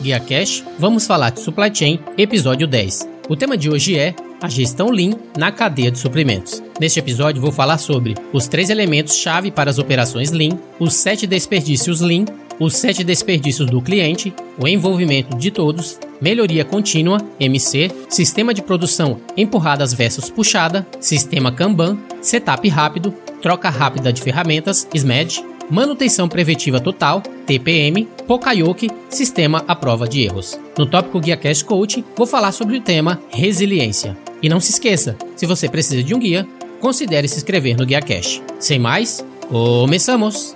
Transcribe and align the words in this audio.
Guia 0.00 0.20
Cash, 0.20 0.64
vamos 0.78 1.06
falar 1.06 1.30
de 1.30 1.40
Supply 1.40 1.70
Chain, 1.72 2.00
episódio 2.18 2.66
10. 2.66 3.08
O 3.28 3.36
tema 3.36 3.56
de 3.56 3.70
hoje 3.70 3.96
é 3.98 4.14
a 4.42 4.48
gestão 4.48 4.90
Lean 4.90 5.12
na 5.38 5.50
cadeia 5.50 5.90
de 5.90 5.98
suprimentos. 5.98 6.62
Neste 6.80 6.98
episódio 6.98 7.40
vou 7.40 7.52
falar 7.52 7.78
sobre 7.78 8.14
os 8.32 8.46
três 8.46 8.70
elementos-chave 8.70 9.50
para 9.50 9.70
as 9.70 9.78
operações 9.78 10.32
Lean, 10.32 10.58
os 10.78 10.94
sete 10.94 11.26
desperdícios 11.26 12.00
Lean, 12.00 12.24
os 12.58 12.76
sete 12.76 13.02
desperdícios 13.02 13.70
do 13.70 13.80
cliente, 13.80 14.34
o 14.58 14.68
envolvimento 14.68 15.36
de 15.36 15.50
todos, 15.50 15.98
melhoria 16.20 16.64
contínua, 16.64 17.18
MC, 17.40 17.90
sistema 18.08 18.52
de 18.52 18.62
produção 18.62 19.20
empurradas 19.36 19.92
versus 19.92 20.28
puxada, 20.30 20.86
sistema 21.00 21.50
Kanban, 21.50 21.98
setup 22.20 22.68
rápido, 22.68 23.14
troca 23.40 23.70
rápida 23.70 24.12
de 24.12 24.22
ferramentas, 24.22 24.86
SMED, 24.94 25.42
manutenção 25.70 26.28
preventiva 26.28 26.80
total, 26.80 27.22
TPM, 27.46 28.08
Pokayoke, 28.26 28.90
sistema 29.08 29.64
à 29.66 29.74
prova 29.74 30.08
de 30.08 30.22
erros. 30.22 30.58
No 30.76 30.86
tópico 30.86 31.20
Guia 31.20 31.36
Cash 31.36 31.62
Coach, 31.62 32.04
vou 32.16 32.26
falar 32.26 32.52
sobre 32.52 32.76
o 32.76 32.80
tema 32.80 33.20
resiliência. 33.30 34.16
E 34.42 34.48
não 34.48 34.60
se 34.60 34.72
esqueça, 34.72 35.16
se 35.36 35.46
você 35.46 35.68
precisa 35.68 36.02
de 36.02 36.14
um 36.14 36.18
guia, 36.18 36.46
considere 36.80 37.28
se 37.28 37.36
inscrever 37.36 37.76
no 37.76 37.86
Guia 37.86 38.02
Cash. 38.02 38.42
Sem 38.58 38.78
mais, 38.78 39.24
começamos! 39.48 40.54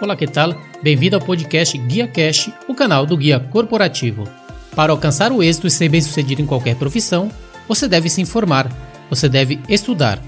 Olá, 0.00 0.16
que 0.16 0.26
tal? 0.26 0.71
Bem-vindo 0.82 1.14
ao 1.14 1.22
podcast 1.22 1.78
Guia 1.78 2.08
Cash, 2.08 2.50
o 2.66 2.74
canal 2.74 3.06
do 3.06 3.16
Guia 3.16 3.38
Corporativo. 3.38 4.26
Para 4.74 4.90
alcançar 4.90 5.30
o 5.30 5.40
êxito 5.40 5.68
e 5.68 5.70
ser 5.70 5.88
bem-sucedido 5.88 6.42
em 6.42 6.46
qualquer 6.46 6.74
profissão, 6.74 7.30
você 7.68 7.86
deve 7.86 8.08
se 8.08 8.20
informar, 8.20 8.68
você 9.08 9.28
deve 9.28 9.60
estudar, 9.68 10.20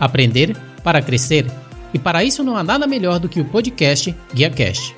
aprender 0.00 0.56
para 0.82 1.02
crescer, 1.02 1.44
e 1.92 1.98
para 1.98 2.24
isso 2.24 2.42
não 2.42 2.56
há 2.56 2.64
nada 2.64 2.86
melhor 2.86 3.18
do 3.18 3.28
que 3.28 3.38
o 3.38 3.44
podcast 3.44 4.16
Guia 4.32 4.48
Cash. 4.48 4.94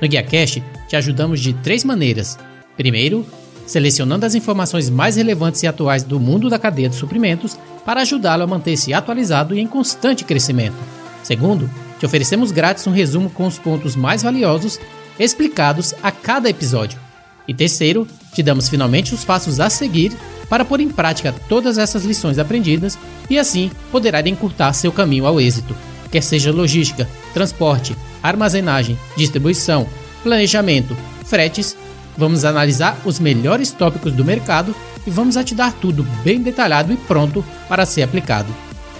No 0.00 0.08
Guia 0.08 0.24
Cash, 0.24 0.60
te 0.88 0.96
ajudamos 0.96 1.38
de 1.38 1.52
três 1.52 1.84
maneiras. 1.84 2.36
Primeiro, 2.76 3.24
selecionando 3.64 4.26
as 4.26 4.34
informações 4.34 4.90
mais 4.90 5.14
relevantes 5.14 5.62
e 5.62 5.68
atuais 5.68 6.02
do 6.02 6.18
mundo 6.18 6.50
da 6.50 6.58
cadeia 6.58 6.88
de 6.88 6.96
suprimentos 6.96 7.56
para 7.84 8.00
ajudá-lo 8.00 8.42
a 8.42 8.46
manter-se 8.48 8.92
atualizado 8.92 9.54
e 9.54 9.60
em 9.60 9.68
constante 9.68 10.24
crescimento. 10.24 10.74
Segundo, 11.22 11.70
te 12.02 12.06
oferecemos 12.06 12.50
grátis 12.50 12.84
um 12.88 12.90
resumo 12.90 13.30
com 13.30 13.46
os 13.46 13.60
pontos 13.60 13.94
mais 13.94 14.24
valiosos 14.24 14.80
explicados 15.20 15.94
a 16.02 16.10
cada 16.10 16.50
episódio. 16.50 16.98
E 17.46 17.54
terceiro, 17.54 18.08
te 18.34 18.42
damos 18.42 18.68
finalmente 18.68 19.14
os 19.14 19.24
passos 19.24 19.60
a 19.60 19.70
seguir 19.70 20.10
para 20.48 20.64
pôr 20.64 20.80
em 20.80 20.88
prática 20.88 21.32
todas 21.48 21.78
essas 21.78 22.04
lições 22.04 22.40
aprendidas 22.40 22.98
e 23.30 23.38
assim 23.38 23.70
poderá 23.92 24.20
encurtar 24.28 24.72
seu 24.72 24.90
caminho 24.90 25.26
ao 25.26 25.40
êxito, 25.40 25.76
quer 26.10 26.24
seja 26.24 26.50
logística, 26.50 27.08
transporte, 27.32 27.96
armazenagem, 28.20 28.98
distribuição, 29.16 29.86
planejamento, 30.24 30.96
fretes. 31.24 31.76
Vamos 32.18 32.44
analisar 32.44 33.00
os 33.04 33.20
melhores 33.20 33.70
tópicos 33.70 34.12
do 34.12 34.24
mercado 34.24 34.74
e 35.06 35.10
vamos 35.10 35.36
a 35.36 35.44
te 35.44 35.54
dar 35.54 35.72
tudo 35.72 36.02
bem 36.24 36.42
detalhado 36.42 36.92
e 36.92 36.96
pronto 36.96 37.44
para 37.68 37.86
ser 37.86 38.02
aplicado. 38.02 38.52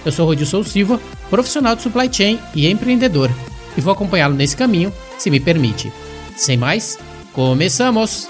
Eu 0.05 0.11
sou 0.11 0.25
Rodilson 0.25 0.63
Silva, 0.63 0.99
profissional 1.33 1.75
de 1.75 1.81
supply 1.81 2.07
chain 2.13 2.39
e 2.53 2.69
empreendedor, 2.69 3.27
e 3.75 3.81
vou 3.81 3.91
acompanhá-lo 3.91 4.35
nesse 4.35 4.55
caminho, 4.55 4.93
se 5.17 5.31
me 5.31 5.39
permite. 5.39 5.91
Sem 6.35 6.55
mais, 6.55 6.99
começamos! 7.31 8.29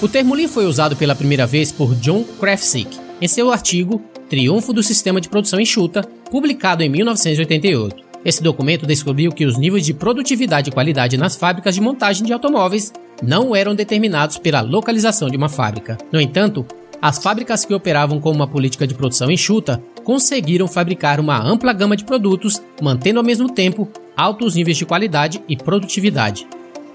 O 0.00 0.06
termo 0.06 0.36
Lean 0.36 0.46
foi 0.46 0.66
usado 0.66 0.94
pela 0.94 1.16
primeira 1.16 1.48
vez 1.48 1.72
por 1.72 1.96
John 1.96 2.22
Krafcik 2.38 2.96
em 3.20 3.26
seu 3.26 3.50
artigo 3.50 4.00
Triunfo 4.28 4.72
do 4.72 4.84
Sistema 4.84 5.20
de 5.20 5.28
Produção 5.28 5.58
Enxuta, 5.58 6.02
publicado 6.30 6.84
em 6.84 6.88
1988. 6.88 8.04
Esse 8.24 8.40
documento 8.40 8.86
descobriu 8.86 9.32
que 9.32 9.44
os 9.44 9.58
níveis 9.58 9.84
de 9.84 9.92
produtividade 9.92 10.70
e 10.70 10.72
qualidade 10.72 11.16
nas 11.16 11.34
fábricas 11.34 11.74
de 11.74 11.80
montagem 11.80 12.24
de 12.24 12.32
automóveis 12.32 12.92
não 13.20 13.56
eram 13.56 13.74
determinados 13.74 14.38
pela 14.38 14.60
localização 14.60 15.28
de 15.28 15.36
uma 15.36 15.48
fábrica. 15.48 15.98
No 16.12 16.20
entanto, 16.20 16.64
as 17.02 17.18
fábricas 17.18 17.64
que 17.64 17.72
operavam 17.72 18.20
com 18.20 18.30
uma 18.30 18.46
política 18.46 18.86
de 18.86 18.94
produção 18.94 19.30
enxuta 19.30 19.82
conseguiram 20.04 20.66
fabricar 20.66 21.20
uma 21.20 21.40
ampla 21.40 21.72
gama 21.72 21.96
de 21.96 22.04
produtos, 22.04 22.62
mantendo 22.82 23.18
ao 23.18 23.24
mesmo 23.24 23.50
tempo 23.52 23.88
altos 24.16 24.54
níveis 24.54 24.76
de 24.76 24.86
qualidade 24.86 25.42
e 25.48 25.56
produtividade. 25.56 26.46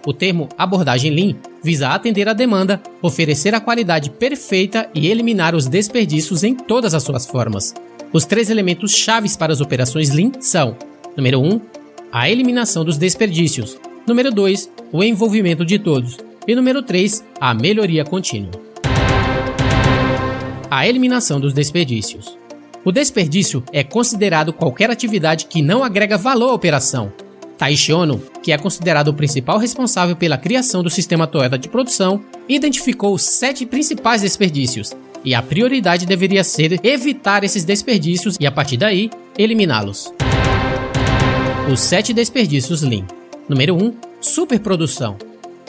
O 0.06 0.14
termo 0.14 0.48
abordagem 0.58 1.12
Lean 1.12 1.36
visa 1.64 1.90
atender 1.90 2.30
a 2.30 2.34
demanda, 2.34 2.82
oferecer 3.02 3.56
a 3.56 3.60
qualidade 3.60 4.10
perfeita 4.12 4.90
e 4.94 5.08
eliminar 5.08 5.56
os 5.56 5.68
desperdícios 5.68 6.44
em 6.44 6.56
todas 6.56 6.94
as 6.94 7.04
suas 7.04 7.26
formas. 7.26 7.74
Os 8.14 8.26
três 8.26 8.50
elementos 8.50 8.92
chaves 8.92 9.36
para 9.36 9.52
as 9.52 9.62
operações 9.62 10.12
Lean 10.12 10.32
são: 10.40 10.78
número 11.18 11.40
1, 11.40 11.54
um, 11.54 11.62
a 12.12 12.30
eliminação 12.30 12.86
dos 12.86 12.98
desperdícios, 12.98 13.78
número 14.08 14.32
2, 14.32 14.70
o 14.92 15.04
envolvimento 15.04 15.66
de 15.66 15.80
todos, 15.80 16.18
e 16.48 16.54
número 16.54 16.84
3, 16.84 17.26
a 17.42 17.54
melhoria 17.54 18.06
contínua 18.06 18.66
a 20.76 20.86
eliminação 20.86 21.40
dos 21.40 21.54
desperdícios. 21.54 22.38
O 22.86 22.92
desperdício 22.92 23.64
é 23.74 23.84
considerado 23.84 24.54
qualquer 24.54 24.92
atividade 24.92 25.48
que 25.48 25.60
não 25.60 25.84
agrega 25.84 26.20
valor 26.20 26.52
à 26.52 26.54
operação. 26.54 27.12
Taishi 27.58 27.92
Ono, 27.92 28.22
que 28.44 28.52
é 28.52 28.58
considerado 28.60 29.08
o 29.08 29.14
principal 29.14 29.58
responsável 29.58 30.16
pela 30.16 30.38
criação 30.38 30.84
do 30.84 30.90
sistema 30.92 31.26
Toyota 31.26 31.58
de 31.58 31.68
produção, 31.68 32.24
identificou 32.48 33.16
os 33.16 33.24
sete 33.24 33.66
principais 33.66 34.22
desperdícios, 34.22 34.94
e 35.24 35.34
a 35.34 35.42
prioridade 35.42 36.06
deveria 36.06 36.44
ser 36.44 36.80
evitar 36.86 37.44
esses 37.44 37.64
desperdícios 37.64 38.38
e, 38.40 38.46
a 38.46 38.52
partir 38.52 38.78
daí, 38.78 39.10
eliminá-los. 39.36 40.14
Os 41.74 41.80
sete 41.80 42.14
desperdícios 42.14 42.84
Lean. 42.84 43.08
Número 43.50 43.74
1. 43.74 43.84
Um, 43.84 43.94
superprodução. 44.22 45.18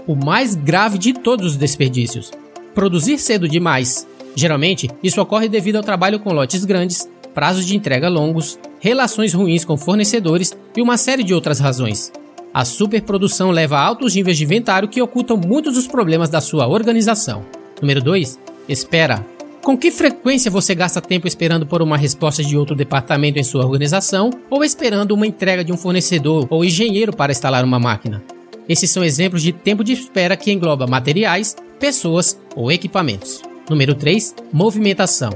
O 0.07 0.15
mais 0.15 0.55
grave 0.55 0.99
de 0.99 1.15
todos 1.15 1.53
os 1.53 1.57
desperdícios. 1.57 2.31
Produzir 2.75 3.17
cedo 3.17 3.49
demais, 3.49 4.07
Geralmente, 4.37 4.91
isso 5.03 5.21
ocorre 5.21 5.49
devido 5.49 5.77
ao 5.77 5.83
trabalho 5.83 6.21
com 6.21 6.33
lotes 6.33 6.65
grandes, 6.67 7.09
prazos 7.35 7.65
de 7.67 7.75
entrega 7.75 8.09
longos, 8.09 8.59
relações 8.79 9.33
ruins 9.33 9.65
com 9.65 9.79
fornecedores 9.79 10.57
e 10.77 10.83
uma 10.83 10.99
série 10.99 11.25
de 11.25 11.33
outras 11.33 11.59
razões. 11.59 12.13
A 12.53 12.65
superprodução 12.65 13.51
leva 13.51 13.79
a 13.79 13.83
altos 13.83 14.15
níveis 14.15 14.37
de 14.37 14.45
inventário 14.45 14.89
que 14.89 15.01
ocultam 15.01 15.39
muitos 15.39 15.75
dos 15.75 15.87
problemas 15.87 16.29
da 16.29 16.41
sua 16.41 16.69
organização. 16.69 17.45
Número 17.81 18.03
2. 18.03 18.39
Espera. 18.69 19.27
Com 19.63 19.77
que 19.77 19.91
frequência 19.91 20.51
você 20.51 20.75
gasta 20.75 21.01
tempo 21.01 21.27
esperando 21.27 21.67
por 21.67 21.83
uma 21.83 21.97
resposta 21.97 22.43
de 22.45 22.57
outro 22.57 22.77
departamento 22.77 23.39
em 23.39 23.43
sua 23.43 23.65
organização 23.65 24.31
ou 24.49 24.63
esperando 24.63 25.13
uma 25.13 25.27
entrega 25.27 25.65
de 25.65 25.73
um 25.73 25.77
fornecedor 25.77 26.47
ou 26.51 26.65
engenheiro 26.65 27.15
para 27.15 27.33
instalar 27.33 27.65
uma 27.65 27.81
máquina? 27.81 28.23
Esses 28.69 28.91
são 28.91 29.03
exemplos 29.03 29.43
de 29.43 29.53
tempo 29.53 29.83
de 29.83 29.93
espera 29.93 30.37
que 30.37 30.53
engloba 30.53 30.87
materiais, 30.87 31.57
pessoas 31.79 32.39
ou 32.55 32.71
equipamentos. 32.71 33.43
Número 33.69 33.95
3. 33.95 34.35
Movimentação. 34.53 35.31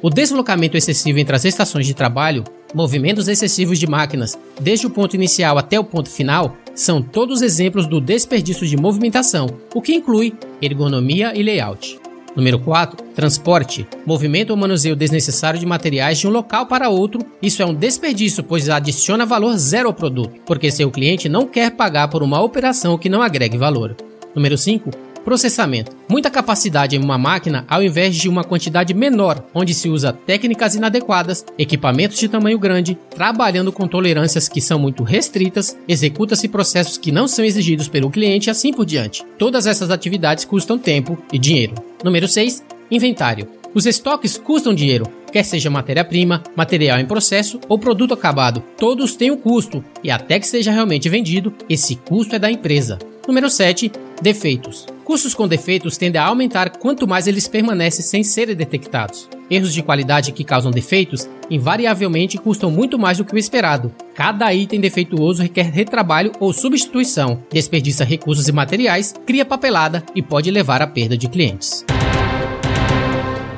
O 0.00 0.08
deslocamento 0.08 0.76
excessivo 0.76 1.18
entre 1.18 1.36
as 1.36 1.44
estações 1.44 1.86
de 1.86 1.94
trabalho, 1.94 2.44
movimentos 2.74 3.28
excessivos 3.28 3.78
de 3.78 3.86
máquinas, 3.86 4.38
desde 4.60 4.86
o 4.86 4.90
ponto 4.90 5.14
inicial 5.14 5.58
até 5.58 5.78
o 5.78 5.84
ponto 5.84 6.08
final, 6.08 6.56
são 6.74 7.02
todos 7.02 7.42
exemplos 7.42 7.86
do 7.86 8.00
desperdício 8.00 8.66
de 8.66 8.76
movimentação, 8.76 9.46
o 9.74 9.82
que 9.82 9.94
inclui 9.94 10.34
ergonomia 10.60 11.32
e 11.34 11.42
layout. 11.42 11.98
Número 12.34 12.58
4. 12.58 13.02
Transporte. 13.14 13.86
Movimento 14.04 14.50
ou 14.50 14.56
manuseio 14.56 14.94
desnecessário 14.94 15.58
de 15.58 15.64
materiais 15.64 16.18
de 16.18 16.26
um 16.26 16.30
local 16.30 16.66
para 16.66 16.90
outro. 16.90 17.20
Isso 17.40 17.62
é 17.62 17.66
um 17.66 17.74
desperdício, 17.74 18.44
pois 18.44 18.68
adiciona 18.68 19.24
valor 19.24 19.56
zero 19.56 19.88
ao 19.88 19.94
produto, 19.94 20.38
porque 20.44 20.70
seu 20.70 20.90
cliente 20.90 21.30
não 21.30 21.46
quer 21.46 21.70
pagar 21.70 22.08
por 22.08 22.22
uma 22.22 22.42
operação 22.42 22.98
que 22.98 23.08
não 23.08 23.22
agregue 23.22 23.56
valor. 23.56 23.96
Número 24.34 24.58
5. 24.58 25.05
Processamento. 25.26 25.90
Muita 26.08 26.30
capacidade 26.30 26.94
em 26.94 27.02
uma 27.02 27.18
máquina 27.18 27.64
ao 27.68 27.82
invés 27.82 28.14
de 28.14 28.28
uma 28.28 28.44
quantidade 28.44 28.94
menor, 28.94 29.44
onde 29.52 29.74
se 29.74 29.88
usa 29.88 30.12
técnicas 30.12 30.76
inadequadas, 30.76 31.44
equipamentos 31.58 32.16
de 32.16 32.28
tamanho 32.28 32.56
grande, 32.60 32.96
trabalhando 33.10 33.72
com 33.72 33.88
tolerâncias 33.88 34.48
que 34.48 34.60
são 34.60 34.78
muito 34.78 35.02
restritas, 35.02 35.76
executa-se 35.88 36.46
processos 36.46 36.96
que 36.96 37.10
não 37.10 37.26
são 37.26 37.44
exigidos 37.44 37.88
pelo 37.88 38.08
cliente 38.08 38.48
e 38.48 38.50
assim 38.52 38.72
por 38.72 38.86
diante. 38.86 39.24
Todas 39.36 39.66
essas 39.66 39.90
atividades 39.90 40.44
custam 40.44 40.78
tempo 40.78 41.18
e 41.32 41.40
dinheiro. 41.40 41.74
Número 42.04 42.28
6. 42.28 42.62
Inventário. 42.88 43.48
Os 43.74 43.84
estoques 43.84 44.38
custam 44.38 44.72
dinheiro, 44.72 45.08
quer 45.32 45.44
seja 45.44 45.68
matéria-prima, 45.68 46.44
material 46.54 47.00
em 47.00 47.04
processo 47.04 47.58
ou 47.68 47.80
produto 47.80 48.14
acabado. 48.14 48.62
Todos 48.78 49.16
têm 49.16 49.32
um 49.32 49.36
custo 49.36 49.84
e 50.04 50.08
até 50.08 50.38
que 50.38 50.46
seja 50.46 50.70
realmente 50.70 51.08
vendido, 51.08 51.52
esse 51.68 51.96
custo 51.96 52.36
é 52.36 52.38
da 52.38 52.48
empresa. 52.48 52.96
Número 53.26 53.50
7. 53.50 53.90
Defeitos. 54.22 54.86
Custos 55.06 55.36
com 55.36 55.46
defeitos 55.46 55.96
tendem 55.96 56.20
a 56.20 56.26
aumentar 56.26 56.78
quanto 56.78 57.06
mais 57.06 57.28
eles 57.28 57.46
permanecem 57.46 58.04
sem 58.04 58.24
serem 58.24 58.56
detectados. 58.56 59.28
Erros 59.48 59.72
de 59.72 59.80
qualidade 59.80 60.32
que 60.32 60.42
causam 60.42 60.72
defeitos 60.72 61.28
invariavelmente 61.48 62.36
custam 62.38 62.72
muito 62.72 62.98
mais 62.98 63.18
do 63.18 63.24
que 63.24 63.32
o 63.32 63.38
esperado. 63.38 63.94
Cada 64.16 64.52
item 64.52 64.80
defeituoso 64.80 65.42
requer 65.42 65.70
retrabalho 65.70 66.32
ou 66.40 66.52
substituição, 66.52 67.40
desperdiça 67.52 68.02
recursos 68.02 68.48
e 68.48 68.52
materiais, 68.52 69.14
cria 69.24 69.44
papelada 69.44 70.04
e 70.12 70.20
pode 70.20 70.50
levar 70.50 70.82
à 70.82 70.88
perda 70.88 71.16
de 71.16 71.28
clientes. 71.28 71.84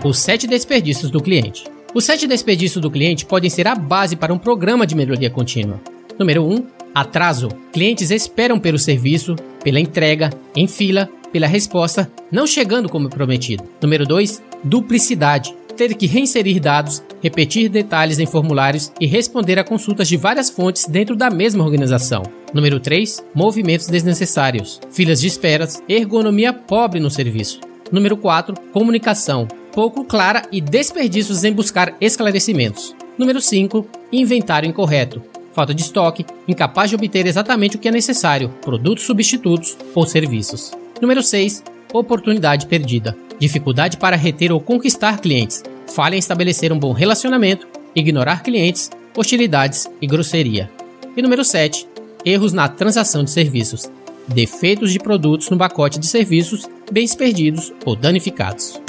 Os 0.05 0.19
sete 0.19 0.47
desperdícios 0.47 1.11
do 1.11 1.23
cliente. 1.23 1.65
Os 1.95 2.05
sete 2.05 2.27
desperdícios 2.27 2.83
do 2.83 2.91
cliente 2.91 3.25
podem 3.25 3.49
ser 3.49 3.67
a 3.67 3.75
base 3.75 4.17
para 4.17 4.35
um 4.35 4.39
programa 4.39 4.87
de 4.87 4.95
melhoria 4.95 5.31
contínua. 5.31 5.81
Número 6.19 6.45
1. 6.45 6.55
Um, 6.55 6.67
atraso. 6.95 7.49
Clientes 7.73 8.11
esperam 8.11 8.61
pelo 8.61 8.79
serviço, 8.79 9.35
pela 9.63 9.81
entrega, 9.81 10.31
em 10.55 10.67
fila, 10.67 11.09
pela 11.33 11.47
resposta, 11.47 12.11
não 12.31 12.47
chegando 12.47 12.89
como 12.89 13.09
prometido. 13.09 13.65
Número 13.83 14.07
2. 14.07 14.43
Duplicidade. 14.65 15.55
Ter 15.77 15.95
que 15.95 16.07
reinserir 16.07 16.61
dados, 16.61 17.03
repetir 17.23 17.69
detalhes 17.69 18.19
em 18.19 18.27
formulários 18.27 18.93
e 19.01 19.07
responder 19.07 19.59
a 19.59 19.65
consultas 19.65 20.09
de 20.09 20.17
várias 20.17 20.51
fontes 20.51 20.87
dentro 20.87 21.15
da 21.15 21.31
mesma 21.31 21.65
organização. 21.65 22.23
Número 22.53 22.81
3. 22.81 23.25
Movimentos 23.35 23.87
desnecessários. 23.87 24.81
Filas 24.91 25.21
de 25.21 25.29
esperas, 25.29 25.83
ergonomia 25.89 26.53
pobre 26.53 26.99
no 26.99 27.11
serviço. 27.11 27.61
Número 27.93 28.17
4. 28.17 28.55
Comunicação. 28.73 29.47
Pouco 29.73 30.05
clara 30.05 30.43
e 30.51 30.61
desperdícios 30.61 31.45
em 31.45 31.53
buscar 31.53 31.97
esclarecimentos. 32.01 32.95
Número 33.17 33.41
5. 33.41 33.87
Inventário 34.13 34.69
incorreto 34.69 35.23
falta 35.59 35.75
de 35.75 35.83
estoque, 35.83 36.25
incapaz 36.47 36.89
de 36.89 36.95
obter 36.95 37.27
exatamente 37.27 37.75
o 37.75 37.81
que 37.81 37.89
é 37.89 37.91
necessário, 37.91 38.49
produtos 38.63 39.05
substitutos 39.05 39.77
ou 39.93 40.07
serviços. 40.07 40.71
Número 41.01 41.23
6. 41.23 41.63
Oportunidade 41.93 42.67
perdida. 42.67 43.17
Dificuldade 43.39 43.97
para 43.97 44.17
reter 44.17 44.51
ou 44.51 44.61
conquistar 44.61 45.21
clientes. 45.21 45.63
Falha 45.87 46.17
em 46.17 46.19
estabelecer 46.19 46.73
um 46.73 46.79
bom 46.79 46.93
relacionamento, 46.93 47.67
ignorar 47.95 48.43
clientes, 48.43 48.91
hostilidades 49.17 49.89
e 50.01 50.07
grosseria. 50.07 50.71
E 51.17 51.23
número 51.23 51.45
7. 51.45 51.87
Erros 52.25 52.53
na 52.53 52.69
transação 52.69 53.23
de 53.23 53.31
serviços. 53.31 53.91
Defeitos 54.27 54.93
de 54.93 54.99
produtos 54.99 55.49
no 55.49 55.57
pacote 55.57 55.99
de 55.99 56.07
serviços, 56.07 56.69
bens 56.91 57.15
perdidos 57.15 57.73
ou 57.85 57.97
danificados. 57.97 58.81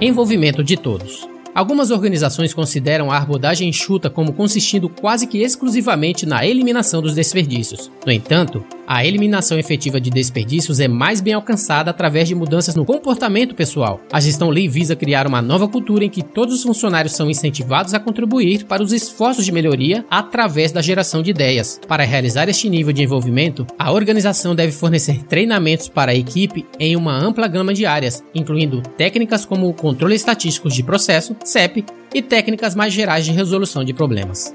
Envolvimento 0.00 0.62
de 0.62 0.76
todos. 0.76 1.31
Algumas 1.54 1.90
organizações 1.90 2.54
consideram 2.54 3.10
a 3.10 3.18
abordagem 3.18 3.68
enxuta 3.68 4.08
como 4.08 4.32
consistindo 4.32 4.88
quase 4.88 5.26
que 5.26 5.42
exclusivamente 5.42 6.24
na 6.24 6.46
eliminação 6.46 7.02
dos 7.02 7.14
desperdícios. 7.14 7.90
No 8.06 8.12
entanto, 8.12 8.64
a 8.86 9.04
eliminação 9.04 9.58
efetiva 9.58 10.00
de 10.00 10.10
desperdícios 10.10 10.80
é 10.80 10.88
mais 10.88 11.20
bem 11.20 11.34
alcançada 11.34 11.90
através 11.90 12.26
de 12.26 12.34
mudanças 12.34 12.74
no 12.74 12.84
comportamento 12.84 13.54
pessoal. 13.54 14.00
A 14.10 14.18
gestão 14.18 14.50
Lean 14.50 14.68
visa 14.68 14.96
criar 14.96 15.26
uma 15.26 15.42
nova 15.42 15.68
cultura 15.68 16.04
em 16.04 16.10
que 16.10 16.22
todos 16.22 16.56
os 16.56 16.62
funcionários 16.62 17.14
são 17.14 17.30
incentivados 17.30 17.92
a 17.94 18.00
contribuir 18.00 18.64
para 18.64 18.82
os 18.82 18.92
esforços 18.92 19.44
de 19.44 19.52
melhoria 19.52 20.04
através 20.10 20.72
da 20.72 20.82
geração 20.82 21.22
de 21.22 21.30
ideias. 21.30 21.78
Para 21.86 22.04
realizar 22.04 22.48
este 22.48 22.68
nível 22.68 22.92
de 22.92 23.02
envolvimento, 23.02 23.66
a 23.78 23.92
organização 23.92 24.54
deve 24.54 24.72
fornecer 24.72 25.22
treinamentos 25.24 25.88
para 25.88 26.12
a 26.12 26.16
equipe 26.16 26.66
em 26.78 26.96
uma 26.96 27.16
ampla 27.16 27.46
gama 27.46 27.74
de 27.74 27.86
áreas, 27.86 28.24
incluindo 28.34 28.82
técnicas 28.96 29.44
como 29.44 29.68
o 29.68 29.74
controle 29.74 30.14
estatístico 30.14 30.68
de 30.68 30.82
processo, 30.82 31.36
CEP, 31.44 31.84
e 32.14 32.20
técnicas 32.20 32.74
mais 32.74 32.92
gerais 32.92 33.24
de 33.24 33.32
resolução 33.32 33.82
de 33.84 33.92
problemas. 33.92 34.54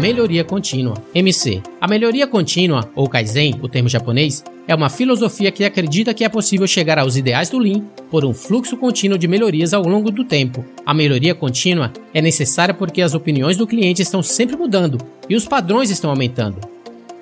Melhoria 0.00 0.44
Contínua, 0.44 0.94
MC. 1.14 1.62
A 1.80 1.88
melhoria 1.88 2.26
contínua, 2.26 2.90
ou 2.94 3.08
Kaizen, 3.08 3.58
o 3.62 3.68
termo 3.68 3.88
japonês, 3.88 4.44
é 4.66 4.74
uma 4.74 4.90
filosofia 4.90 5.50
que 5.50 5.64
acredita 5.64 6.12
que 6.12 6.24
é 6.24 6.28
possível 6.28 6.66
chegar 6.66 6.98
aos 6.98 7.16
ideais 7.16 7.48
do 7.48 7.58
Lean 7.58 7.82
por 8.10 8.24
um 8.24 8.34
fluxo 8.34 8.76
contínuo 8.76 9.16
de 9.16 9.28
melhorias 9.28 9.72
ao 9.72 9.82
longo 9.82 10.10
do 10.10 10.24
tempo. 10.24 10.64
A 10.84 10.92
melhoria 10.92 11.34
contínua 11.34 11.92
é 12.12 12.20
necessária 12.20 12.74
porque 12.74 13.00
as 13.00 13.14
opiniões 13.14 13.56
do 13.56 13.66
cliente 13.66 14.02
estão 14.02 14.22
sempre 14.22 14.56
mudando 14.56 14.98
e 15.28 15.36
os 15.36 15.46
padrões 15.46 15.90
estão 15.90 16.10
aumentando. 16.10 16.58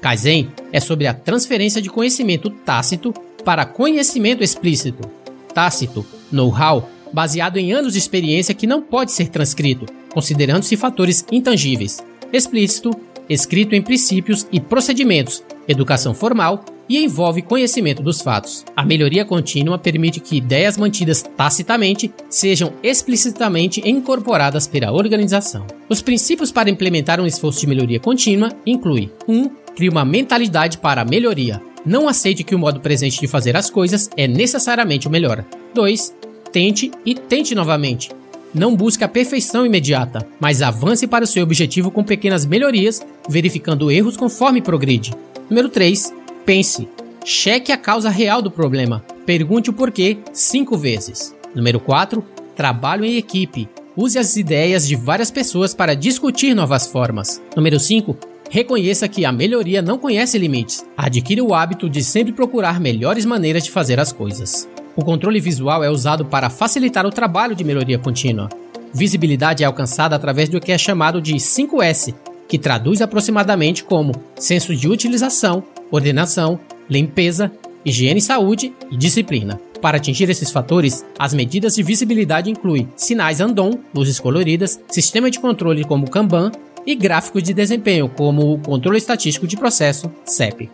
Kaizen 0.00 0.48
é 0.72 0.80
sobre 0.80 1.06
a 1.06 1.14
transferência 1.14 1.80
de 1.80 1.90
conhecimento 1.90 2.50
tácito 2.50 3.12
para 3.44 3.64
conhecimento 3.64 4.42
explícito. 4.42 5.08
Tácito, 5.54 6.04
know-how, 6.32 6.88
baseado 7.12 7.56
em 7.56 7.72
anos 7.72 7.92
de 7.92 7.98
experiência 7.98 8.54
que 8.54 8.66
não 8.66 8.82
pode 8.82 9.12
ser 9.12 9.28
transcrito, 9.28 9.86
considerando-se 10.12 10.76
fatores 10.76 11.24
intangíveis 11.30 12.02
explícito, 12.32 12.90
escrito 13.28 13.74
em 13.74 13.82
princípios 13.82 14.46
e 14.50 14.58
procedimentos, 14.58 15.44
educação 15.68 16.14
formal 16.14 16.64
e 16.88 17.04
envolve 17.04 17.42
conhecimento 17.42 18.02
dos 18.02 18.20
fatos. 18.20 18.64
A 18.74 18.84
melhoria 18.84 19.24
contínua 19.24 19.78
permite 19.78 20.18
que 20.18 20.36
ideias 20.36 20.76
mantidas 20.76 21.22
tacitamente 21.36 22.12
sejam 22.28 22.72
explicitamente 22.82 23.88
incorporadas 23.88 24.66
pela 24.66 24.92
organização. 24.92 25.66
Os 25.88 26.02
princípios 26.02 26.50
para 26.50 26.70
implementar 26.70 27.20
um 27.20 27.26
esforço 27.26 27.60
de 27.60 27.66
melhoria 27.66 28.00
contínua 28.00 28.50
incluem 28.66 29.10
1. 29.28 29.34
Um, 29.34 29.50
crie 29.76 29.88
uma 29.88 30.04
mentalidade 30.04 30.78
para 30.78 31.02
a 31.02 31.04
melhoria. 31.04 31.62
Não 31.84 32.08
aceite 32.08 32.44
que 32.44 32.54
o 32.54 32.58
modo 32.58 32.80
presente 32.80 33.20
de 33.20 33.26
fazer 33.26 33.56
as 33.56 33.70
coisas 33.70 34.10
é 34.16 34.26
necessariamente 34.26 35.08
o 35.08 35.10
melhor. 35.10 35.44
2. 35.74 36.21
Tente 36.52 36.92
e 37.04 37.14
tente 37.14 37.54
novamente. 37.54 38.10
Não 38.54 38.76
busque 38.76 39.02
a 39.02 39.08
perfeição 39.08 39.64
imediata, 39.64 40.28
mas 40.38 40.60
avance 40.60 41.06
para 41.06 41.24
o 41.24 41.26
seu 41.26 41.42
objetivo 41.42 41.90
com 41.90 42.04
pequenas 42.04 42.44
melhorias, 42.44 43.00
verificando 43.26 43.90
erros 43.90 44.18
conforme 44.18 44.60
progride. 44.60 45.14
Número 45.48 45.70
3. 45.70 46.12
Pense. 46.44 46.86
Cheque 47.24 47.72
a 47.72 47.78
causa 47.78 48.10
real 48.10 48.42
do 48.42 48.50
problema. 48.50 49.02
Pergunte 49.24 49.70
o 49.70 49.72
porquê 49.72 50.18
cinco 50.34 50.76
vezes. 50.76 51.34
Número 51.54 51.80
4. 51.80 52.22
Trabalho 52.54 53.06
em 53.06 53.16
equipe. 53.16 53.66
Use 53.96 54.18
as 54.18 54.36
ideias 54.36 54.86
de 54.86 54.94
várias 54.94 55.30
pessoas 55.30 55.72
para 55.72 55.94
discutir 55.94 56.54
novas 56.54 56.86
formas. 56.86 57.40
Número 57.56 57.80
5. 57.80 58.14
Reconheça 58.50 59.08
que 59.08 59.24
a 59.24 59.32
melhoria 59.32 59.80
não 59.80 59.96
conhece 59.96 60.36
limites. 60.36 60.84
Adquira 60.94 61.42
o 61.42 61.54
hábito 61.54 61.88
de 61.88 62.04
sempre 62.04 62.34
procurar 62.34 62.78
melhores 62.78 63.24
maneiras 63.24 63.64
de 63.64 63.70
fazer 63.70 63.98
as 63.98 64.12
coisas. 64.12 64.68
O 64.94 65.04
controle 65.04 65.40
visual 65.40 65.82
é 65.82 65.90
usado 65.90 66.24
para 66.24 66.50
facilitar 66.50 67.06
o 67.06 67.10
trabalho 67.10 67.54
de 67.54 67.64
melhoria 67.64 67.98
contínua. 67.98 68.48
Visibilidade 68.92 69.62
é 69.62 69.66
alcançada 69.66 70.14
através 70.14 70.48
do 70.48 70.60
que 70.60 70.70
é 70.70 70.76
chamado 70.76 71.20
de 71.20 71.34
5S, 71.34 72.14
que 72.46 72.58
traduz 72.58 73.00
aproximadamente 73.00 73.84
como 73.84 74.12
senso 74.36 74.76
de 74.76 74.88
utilização, 74.88 75.62
ordenação, 75.90 76.60
limpeza, 76.90 77.50
higiene 77.84 78.18
e 78.18 78.22
saúde 78.22 78.74
e 78.90 78.96
disciplina. 78.96 79.58
Para 79.80 79.96
atingir 79.96 80.28
esses 80.28 80.50
fatores, 80.50 81.04
as 81.18 81.32
medidas 81.32 81.74
de 81.74 81.82
visibilidade 81.82 82.50
incluem 82.50 82.88
sinais 82.94 83.40
Andon, 83.40 83.78
luzes 83.94 84.20
coloridas, 84.20 84.78
sistema 84.88 85.30
de 85.30 85.40
controle 85.40 85.84
como 85.84 86.08
Kanban 86.08 86.52
e 86.86 86.94
gráficos 86.94 87.42
de 87.42 87.54
desempenho 87.54 88.08
como 88.08 88.52
o 88.52 88.58
controle 88.58 88.98
estatístico 88.98 89.46
de 89.46 89.56
processo, 89.56 90.12
CEP. 90.24 90.70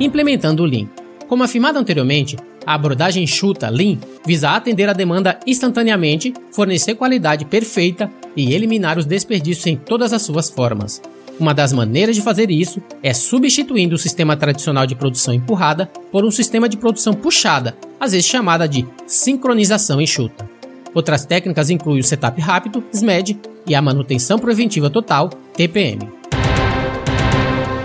Implementando 0.00 0.64
o 0.64 0.66
Lean. 0.66 1.03
Como 1.28 1.42
afirmado 1.42 1.78
anteriormente, 1.78 2.36
a 2.66 2.74
abordagem 2.74 3.24
enxuta 3.24 3.68
Lean 3.68 3.98
visa 4.26 4.50
atender 4.50 4.88
a 4.88 4.92
demanda 4.92 5.38
instantaneamente, 5.46 6.34
fornecer 6.50 6.94
qualidade 6.94 7.44
perfeita 7.44 8.10
e 8.36 8.54
eliminar 8.54 8.98
os 8.98 9.06
desperdícios 9.06 9.66
em 9.66 9.76
todas 9.76 10.12
as 10.12 10.22
suas 10.22 10.50
formas. 10.50 11.00
Uma 11.38 11.52
das 11.52 11.72
maneiras 11.72 12.14
de 12.14 12.22
fazer 12.22 12.50
isso 12.50 12.80
é 13.02 13.12
substituindo 13.12 13.96
o 13.96 13.98
sistema 13.98 14.36
tradicional 14.36 14.86
de 14.86 14.94
produção 14.94 15.34
empurrada 15.34 15.86
por 16.12 16.24
um 16.24 16.30
sistema 16.30 16.68
de 16.68 16.76
produção 16.76 17.12
puxada, 17.12 17.76
às 17.98 18.12
vezes 18.12 18.26
chamada 18.26 18.68
de 18.68 18.86
sincronização 19.06 20.00
enxuta. 20.00 20.48
Outras 20.94 21.26
técnicas 21.26 21.70
incluem 21.70 22.00
o 22.00 22.04
setup 22.04 22.40
rápido, 22.40 22.84
SMED, 22.92 23.36
e 23.66 23.74
a 23.74 23.82
manutenção 23.82 24.38
preventiva 24.38 24.88
total, 24.88 25.28
TPM. 25.56 26.08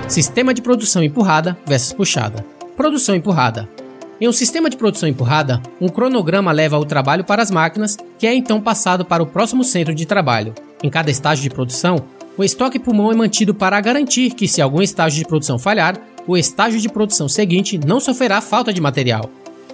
Sistema 0.08 0.54
de 0.54 0.62
produção 0.62 1.02
empurrada 1.02 1.58
versus 1.66 1.94
puxada. 1.94 2.59
Produção 2.80 3.14
empurrada. 3.14 3.68
Em 4.22 4.30
um 4.30 4.32
sistema 4.32 4.70
de 4.70 4.78
produção 4.78 5.10
empurrada, 5.10 5.62
um 5.82 5.90
cronograma 5.90 6.50
leva 6.54 6.80
o 6.80 6.86
trabalho 6.86 7.26
para 7.26 7.42
as 7.42 7.52
máquinas, 7.52 7.98
que 8.18 8.26
é 8.26 8.34
então 8.34 8.62
passado 8.62 9.04
para 9.04 9.22
o 9.22 9.26
próximo 9.26 9.66
centro 9.66 9.94
de 9.94 10.06
trabalho. 10.06 10.54
Em 10.82 10.90
cada 10.90 11.12
estágio 11.12 11.44
de 11.44 11.50
produção, 11.50 11.98
o 12.38 12.44
estoque 12.44 12.80
pulmão 12.80 13.12
é 13.12 13.16
mantido 13.18 13.54
para 13.54 13.82
garantir 13.82 14.30
que, 14.30 14.48
se 14.48 14.62
algum 14.62 14.82
estágio 14.82 15.20
de 15.20 15.28
produção 15.28 15.60
falhar, 15.60 16.00
o 16.26 16.38
estágio 16.38 16.80
de 16.80 16.88
produção 16.88 17.28
seguinte 17.28 17.78
não 17.86 18.00
sofrerá 18.00 18.40
falta 18.40 18.72
de 18.72 18.80
material. 18.80 19.30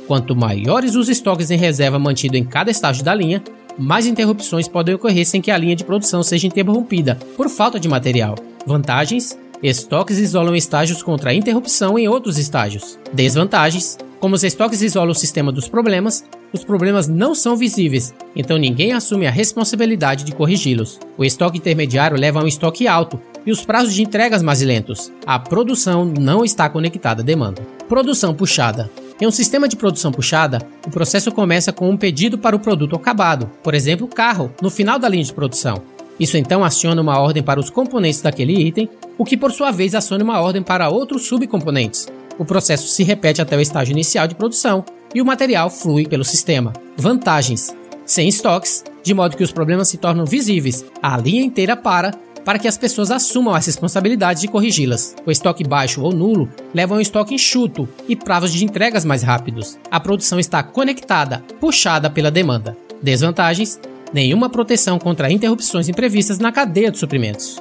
Quanto 0.07 0.35
maiores 0.35 0.95
os 0.95 1.07
estoques 1.07 1.51
em 1.51 1.57
reserva 1.57 2.00
mantido 2.00 2.35
em 2.35 2.43
cada 2.43 2.71
estágio 2.71 3.05
da 3.05 3.13
linha, 3.13 3.43
mais 3.77 4.07
interrupções 4.07 4.67
podem 4.67 4.95
ocorrer 4.95 5.27
sem 5.27 5.43
que 5.43 5.51
a 5.51 5.57
linha 5.59 5.75
de 5.75 5.83
produção 5.83 6.24
seja 6.24 6.47
interrompida 6.47 7.19
por 7.38 7.50
falta 7.50 7.79
de 7.79 7.88
material. 7.88 8.33
Vantagens: 8.65 9.38
Estoques 9.63 10.17
isolam 10.17 10.55
estágios 10.55 11.01
contra 11.01 11.31
a 11.31 11.33
interrupção 11.33 11.97
em 11.97 12.07
outros 12.07 12.38
estágios. 12.38 13.00
Desvantagens: 13.13 13.97
como 14.19 14.35
os 14.35 14.43
estoques 14.43 14.81
isolam 14.81 15.12
o 15.12 15.15
sistema 15.15 15.51
dos 15.51 15.67
problemas, 15.67 16.24
os 16.51 16.63
problemas 16.63 17.07
não 17.07 17.33
são 17.33 17.55
visíveis, 17.55 18.13
então 18.35 18.57
ninguém 18.57 18.93
assume 18.93 19.27
a 19.27 19.31
responsabilidade 19.31 20.24
de 20.24 20.33
corrigi-los. 20.33 21.00
O 21.17 21.24
estoque 21.24 21.57
intermediário 21.57 22.19
leva 22.19 22.39
a 22.39 22.43
um 22.43 22.47
estoque 22.47 22.88
alto 22.88 23.19
e 23.45 23.51
os 23.51 23.63
prazos 23.63 23.93
de 23.93 24.01
entregas 24.01 24.41
mais 24.41 24.62
lentos. 24.62 25.12
A 25.25 25.39
produção 25.39 26.05
não 26.05 26.43
está 26.43 26.67
conectada 26.69 27.21
à 27.21 27.25
demanda. 27.25 27.62
Produção 27.88 28.33
puxada. 28.33 28.89
Em 29.21 29.27
um 29.27 29.31
sistema 29.31 29.67
de 29.67 29.77
produção 29.77 30.12
puxada, 30.12 30.59
o 30.85 30.89
processo 30.89 31.31
começa 31.31 31.71
com 31.71 31.89
um 31.89 31.95
pedido 31.95 32.38
para 32.38 32.55
o 32.55 32.59
produto 32.59 32.95
acabado, 32.95 33.50
por 33.63 33.74
exemplo, 33.74 34.07
carro, 34.07 34.51
no 34.62 34.69
final 34.69 35.00
da 35.00 35.07
linha 35.07 35.24
de 35.24 35.33
produção. 35.33 35.81
Isso 36.19 36.38
então 36.38 36.63
aciona 36.63 37.01
uma 37.01 37.19
ordem 37.19 37.43
para 37.43 37.59
os 37.59 37.69
componentes 37.69 38.21
daquele 38.21 38.53
item, 38.53 38.89
o 39.17 39.25
que 39.25 39.38
por 39.38 39.51
sua 39.51 39.72
vez 39.72 39.95
aciona 39.95 40.24
uma 40.24 40.41
ordem 40.41 40.62
para 40.62 40.89
outros 40.89 41.27
subcomponentes. 41.27 42.07
O 42.38 42.45
processo 42.45 42.88
se 42.88 43.03
repete 43.03 43.41
até 43.41 43.55
o 43.55 43.62
estágio 43.62 43.93
inicial 43.93 44.27
de 44.27 44.36
produção, 44.36 44.84
e 45.13 45.22
o 45.22 45.25
material 45.25 45.69
flui 45.69 46.05
pelo 46.05 46.25
sistema. 46.25 46.74
Vantagens: 46.98 47.75
sem 48.05 48.27
estoques, 48.27 48.84
de 49.01 49.13
modo 49.13 49.38
que 49.38 49.43
os 49.43 49.51
problemas 49.51 49.88
se 49.88 49.98
tornam 49.98 50.25
visíveis, 50.25 50.84
a 51.01 51.17
linha 51.17 51.41
inteira 51.41 51.75
para 51.75 52.12
para 52.45 52.60
que 52.60 52.67
as 52.67 52.77
pessoas 52.77 53.10
assumam 53.10 53.55
as 53.55 53.65
responsabilidades 53.65 54.39
de 54.39 54.48
corrigi-las. 54.48 55.15
O 55.25 55.31
estoque 55.31 55.63
baixo 55.63 56.03
ou 56.03 56.13
nulo 56.13 56.48
leva 56.75 56.93
a 56.93 56.98
um 57.00 57.01
estoque 57.01 57.34
enxuto 57.34 57.89
e 58.07 58.15
prazos 58.15 58.53
de 58.53 58.63
entregas 58.63 59.03
mais 59.03 59.24
rápidos. 59.24 59.79
A 59.89 60.00
produção 60.00 60.39
está 60.39 60.62
conectada, 60.62 61.43
puxada 61.60 62.07
pela 62.07 62.29
demanda. 62.29 62.77
Desvantagens: 63.01 63.79
nenhuma 64.13 64.48
proteção 64.48 65.00
contra 65.00 65.31
interrupções 65.31 65.89
imprevistas 65.89 66.38
na 66.38 66.51
cadeia 66.51 66.91
de 66.91 67.00
suprimentos. 67.00 67.60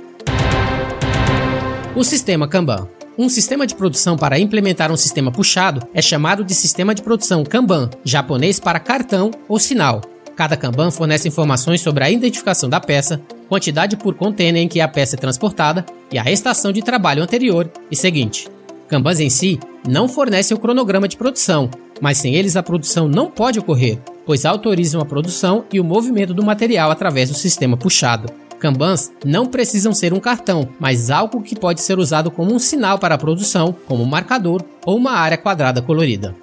O 1.96 2.02
sistema 2.02 2.48
Kanban. 2.48 2.88
Um 3.16 3.28
sistema 3.28 3.64
de 3.64 3.76
produção 3.76 4.16
para 4.16 4.36
implementar 4.36 4.90
um 4.90 4.96
sistema 4.96 5.30
puxado 5.30 5.86
é 5.94 6.02
chamado 6.02 6.42
de 6.42 6.52
sistema 6.52 6.92
de 6.92 7.00
produção 7.00 7.44
Kanban, 7.44 7.88
japonês 8.04 8.58
para 8.58 8.80
cartão 8.80 9.30
ou 9.48 9.60
sinal. 9.60 10.00
Cada 10.34 10.56
Kanban 10.56 10.90
fornece 10.90 11.28
informações 11.28 11.80
sobre 11.80 12.02
a 12.02 12.10
identificação 12.10 12.68
da 12.68 12.80
peça, 12.80 13.22
quantidade 13.48 13.96
por 13.96 14.16
container 14.16 14.60
em 14.60 14.66
que 14.66 14.80
a 14.80 14.88
peça 14.88 15.14
é 15.14 15.18
transportada 15.18 15.86
e 16.10 16.18
a 16.18 16.28
estação 16.32 16.72
de 16.72 16.82
trabalho 16.82 17.22
anterior 17.22 17.70
e 17.88 17.94
seguinte. 17.94 18.48
Kanbans 18.88 19.20
em 19.20 19.30
si 19.30 19.60
não 19.88 20.08
fornecem 20.08 20.56
o 20.56 20.60
cronograma 20.60 21.06
de 21.06 21.16
produção, 21.16 21.70
mas 22.00 22.18
sem 22.18 22.34
eles 22.34 22.56
a 22.56 22.62
produção 22.62 23.06
não 23.06 23.30
pode 23.30 23.60
ocorrer, 23.60 24.00
pois 24.26 24.44
autorizam 24.44 25.00
a 25.00 25.06
produção 25.06 25.64
e 25.72 25.78
o 25.78 25.84
movimento 25.84 26.34
do 26.34 26.44
material 26.44 26.90
através 26.90 27.28
do 27.28 27.36
sistema 27.36 27.76
puxado. 27.76 28.43
Kanbans 28.64 29.12
não 29.22 29.44
precisam 29.44 29.92
ser 29.92 30.14
um 30.14 30.18
cartão, 30.18 30.66
mas 30.80 31.10
algo 31.10 31.42
que 31.42 31.54
pode 31.54 31.82
ser 31.82 31.98
usado 31.98 32.30
como 32.30 32.54
um 32.54 32.58
sinal 32.58 32.98
para 32.98 33.14
a 33.14 33.18
produção, 33.18 33.76
como 33.86 34.02
um 34.02 34.06
marcador 34.06 34.64
ou 34.86 34.96
uma 34.96 35.12
área 35.12 35.36
quadrada 35.36 35.82
colorida. 35.82 36.34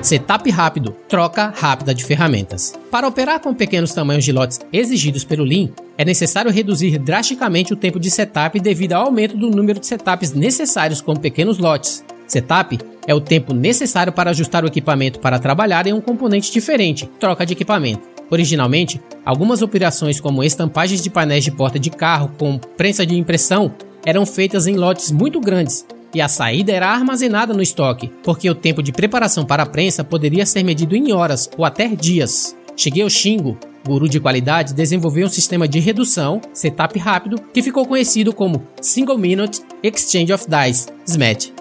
Setup 0.00 0.48
rápido, 0.48 0.94
troca 1.08 1.52
rápida 1.52 1.92
de 1.92 2.04
ferramentas. 2.04 2.74
Para 2.92 3.08
operar 3.08 3.40
com 3.40 3.52
pequenos 3.52 3.92
tamanhos 3.92 4.24
de 4.24 4.30
lotes 4.30 4.60
exigidos 4.72 5.24
pelo 5.24 5.42
Lean, 5.42 5.70
é 5.98 6.04
necessário 6.04 6.52
reduzir 6.52 6.96
drasticamente 6.96 7.72
o 7.72 7.76
tempo 7.76 7.98
de 7.98 8.08
setup 8.08 8.60
devido 8.60 8.92
ao 8.92 9.06
aumento 9.06 9.36
do 9.36 9.50
número 9.50 9.80
de 9.80 9.86
setups 9.88 10.32
necessários 10.32 11.00
com 11.00 11.16
pequenos 11.16 11.58
lotes. 11.58 12.04
Setup 12.28 12.78
é 13.04 13.12
o 13.12 13.20
tempo 13.20 13.52
necessário 13.52 14.12
para 14.12 14.30
ajustar 14.30 14.62
o 14.62 14.68
equipamento 14.68 15.18
para 15.18 15.40
trabalhar 15.40 15.88
em 15.88 15.92
um 15.92 16.00
componente 16.00 16.52
diferente, 16.52 17.10
troca 17.18 17.44
de 17.44 17.52
equipamento. 17.52 18.15
Originalmente, 18.30 19.00
algumas 19.24 19.62
operações 19.62 20.20
como 20.20 20.42
estampagens 20.42 21.02
de 21.02 21.10
painéis 21.10 21.44
de 21.44 21.50
porta 21.50 21.78
de 21.78 21.90
carro 21.90 22.32
com 22.38 22.58
prensa 22.58 23.06
de 23.06 23.16
impressão 23.16 23.72
eram 24.04 24.24
feitas 24.24 24.66
em 24.66 24.76
lotes 24.76 25.10
muito 25.10 25.40
grandes, 25.40 25.86
e 26.14 26.20
a 26.20 26.28
saída 26.28 26.72
era 26.72 26.88
armazenada 26.88 27.52
no 27.52 27.62
estoque, 27.62 28.10
porque 28.22 28.48
o 28.48 28.54
tempo 28.54 28.82
de 28.82 28.92
preparação 28.92 29.44
para 29.44 29.64
a 29.64 29.66
prensa 29.66 30.04
poderia 30.04 30.46
ser 30.46 30.62
medido 30.62 30.96
em 30.96 31.12
horas 31.12 31.50
ou 31.56 31.64
até 31.64 31.88
dias. 31.88 32.56
Shigeo 32.76 33.10
Shingo, 33.10 33.58
guru 33.84 34.08
de 34.08 34.20
qualidade, 34.20 34.74
desenvolveu 34.74 35.26
um 35.26 35.30
sistema 35.30 35.66
de 35.66 35.78
redução, 35.78 36.40
setup 36.52 36.98
rápido, 36.98 37.40
que 37.52 37.62
ficou 37.62 37.86
conhecido 37.86 38.32
como 38.32 38.62
Single 38.80 39.18
Minute 39.18 39.60
Exchange 39.82 40.32
of 40.32 40.46
Dice, 40.48 40.88
SMET. 41.06 41.52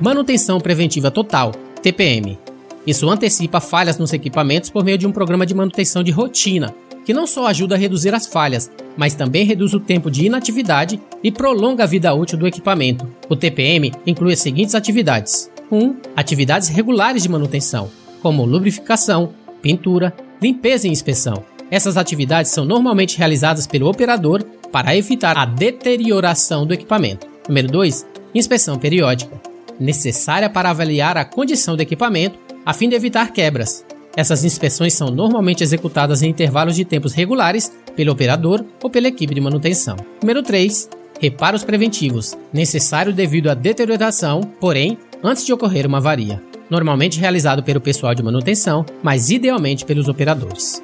Manutenção 0.00 0.60
Preventiva 0.60 1.10
Total, 1.10 1.52
TPM. 1.82 2.49
Isso 2.86 3.08
antecipa 3.08 3.60
falhas 3.60 3.98
nos 3.98 4.12
equipamentos 4.12 4.70
por 4.70 4.84
meio 4.84 4.98
de 4.98 5.06
um 5.06 5.12
programa 5.12 5.44
de 5.44 5.54
manutenção 5.54 6.02
de 6.02 6.10
rotina, 6.10 6.74
que 7.04 7.12
não 7.12 7.26
só 7.26 7.46
ajuda 7.46 7.74
a 7.74 7.78
reduzir 7.78 8.14
as 8.14 8.26
falhas, 8.26 8.70
mas 8.96 9.14
também 9.14 9.44
reduz 9.44 9.74
o 9.74 9.80
tempo 9.80 10.10
de 10.10 10.26
inatividade 10.26 11.00
e 11.22 11.30
prolonga 11.30 11.84
a 11.84 11.86
vida 11.86 12.12
útil 12.14 12.38
do 12.38 12.46
equipamento. 12.46 13.06
O 13.28 13.36
TPM 13.36 13.92
inclui 14.06 14.32
as 14.32 14.40
seguintes 14.40 14.74
atividades: 14.74 15.50
1. 15.70 15.96
atividades 16.16 16.68
regulares 16.68 17.22
de 17.22 17.28
manutenção, 17.28 17.90
como 18.22 18.44
lubrificação, 18.44 19.32
pintura, 19.62 20.14
limpeza 20.40 20.88
e 20.88 20.90
inspeção. 20.90 21.44
Essas 21.70 21.96
atividades 21.96 22.50
são 22.50 22.64
normalmente 22.64 23.16
realizadas 23.16 23.66
pelo 23.66 23.88
operador 23.88 24.42
para 24.72 24.96
evitar 24.96 25.38
a 25.38 25.44
deterioração 25.44 26.66
do 26.66 26.74
equipamento. 26.74 27.26
Número 27.48 27.68
2. 27.68 28.06
Inspeção 28.34 28.78
periódica, 28.78 29.40
necessária 29.78 30.50
para 30.50 30.70
avaliar 30.70 31.16
a 31.16 31.24
condição 31.24 31.76
do 31.76 31.82
equipamento 31.82 32.38
a 32.64 32.72
fim 32.72 32.88
de 32.88 32.94
evitar 32.94 33.32
quebras. 33.32 33.84
Essas 34.16 34.44
inspeções 34.44 34.94
são 34.94 35.08
normalmente 35.08 35.62
executadas 35.62 36.22
em 36.22 36.30
intervalos 36.30 36.74
de 36.74 36.84
tempos 36.84 37.12
regulares 37.12 37.72
pelo 37.94 38.12
operador 38.12 38.64
ou 38.82 38.90
pela 38.90 39.08
equipe 39.08 39.34
de 39.34 39.40
manutenção. 39.40 39.96
Número 40.20 40.42
3. 40.42 40.88
Reparos 41.20 41.62
preventivos, 41.62 42.36
necessário 42.52 43.12
devido 43.12 43.50
à 43.50 43.54
deterioração, 43.54 44.40
porém, 44.58 44.98
antes 45.22 45.44
de 45.44 45.52
ocorrer 45.52 45.86
uma 45.86 45.98
avaria. 45.98 46.42
Normalmente 46.68 47.20
realizado 47.20 47.62
pelo 47.62 47.80
pessoal 47.80 48.14
de 48.14 48.22
manutenção, 48.22 48.84
mas 49.02 49.30
idealmente 49.30 49.84
pelos 49.84 50.08
operadores. 50.08 50.82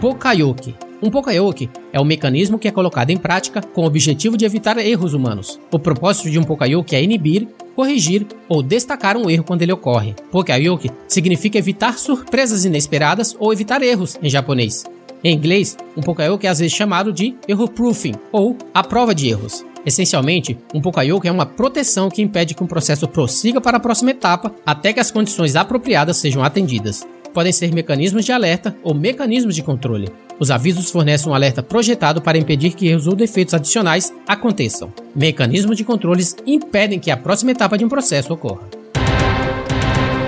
Pokayoke 0.00 0.85
um 1.06 1.10
Pokayoke 1.10 1.70
é 1.92 2.00
um 2.00 2.04
mecanismo 2.04 2.58
que 2.58 2.66
é 2.66 2.70
colocado 2.72 3.10
em 3.10 3.16
prática 3.16 3.62
com 3.62 3.82
o 3.82 3.86
objetivo 3.86 4.36
de 4.36 4.44
evitar 4.44 4.76
erros 4.78 5.14
humanos. 5.14 5.60
O 5.70 5.78
propósito 5.78 6.28
de 6.28 6.38
um 6.38 6.42
Pokayoke 6.42 6.96
é 6.96 7.02
inibir, 7.02 7.46
corrigir 7.76 8.26
ou 8.48 8.60
destacar 8.60 9.16
um 9.16 9.30
erro 9.30 9.44
quando 9.44 9.62
ele 9.62 9.72
ocorre. 9.72 10.14
Pokayoke 10.32 10.90
significa 11.06 11.58
evitar 11.58 11.96
surpresas 11.96 12.64
inesperadas 12.64 13.36
ou 13.38 13.52
evitar 13.52 13.82
erros 13.82 14.18
em 14.20 14.28
japonês. 14.28 14.84
Em 15.22 15.32
inglês, 15.32 15.76
um 15.96 16.02
Pokayoke 16.02 16.46
é 16.46 16.50
às 16.50 16.58
vezes 16.58 16.76
chamado 16.76 17.12
de 17.12 17.36
erro 17.46 17.70
proofing 17.70 18.14
ou 18.32 18.56
a 18.74 18.82
prova 18.82 19.14
de 19.14 19.28
erros. 19.28 19.64
Essencialmente, 19.84 20.58
um 20.74 20.80
Pokayoke 20.80 21.28
é 21.28 21.32
uma 21.32 21.46
proteção 21.46 22.08
que 22.08 22.20
impede 22.20 22.54
que 22.54 22.64
um 22.64 22.66
processo 22.66 23.06
prossiga 23.06 23.60
para 23.60 23.76
a 23.76 23.80
próxima 23.80 24.10
etapa 24.10 24.52
até 24.66 24.92
que 24.92 24.98
as 24.98 25.12
condições 25.12 25.54
apropriadas 25.54 26.16
sejam 26.16 26.42
atendidas. 26.42 27.06
Podem 27.32 27.52
ser 27.52 27.72
mecanismos 27.72 28.24
de 28.24 28.32
alerta 28.32 28.76
ou 28.82 28.94
mecanismos 28.94 29.54
de 29.54 29.62
controle. 29.62 30.08
Os 30.38 30.50
avisos 30.50 30.90
fornecem 30.90 31.30
um 31.30 31.34
alerta 31.34 31.62
projetado 31.62 32.20
para 32.20 32.36
impedir 32.36 32.72
que 32.72 32.88
erros 32.88 33.06
ou 33.06 33.14
defeitos 33.14 33.54
adicionais 33.54 34.12
aconteçam. 34.26 34.92
Mecanismos 35.14 35.76
de 35.76 35.84
controles 35.84 36.36
impedem 36.46 36.98
que 36.98 37.10
a 37.10 37.16
próxima 37.16 37.52
etapa 37.52 37.78
de 37.78 37.84
um 37.84 37.88
processo 37.88 38.34
ocorra. 38.34 38.68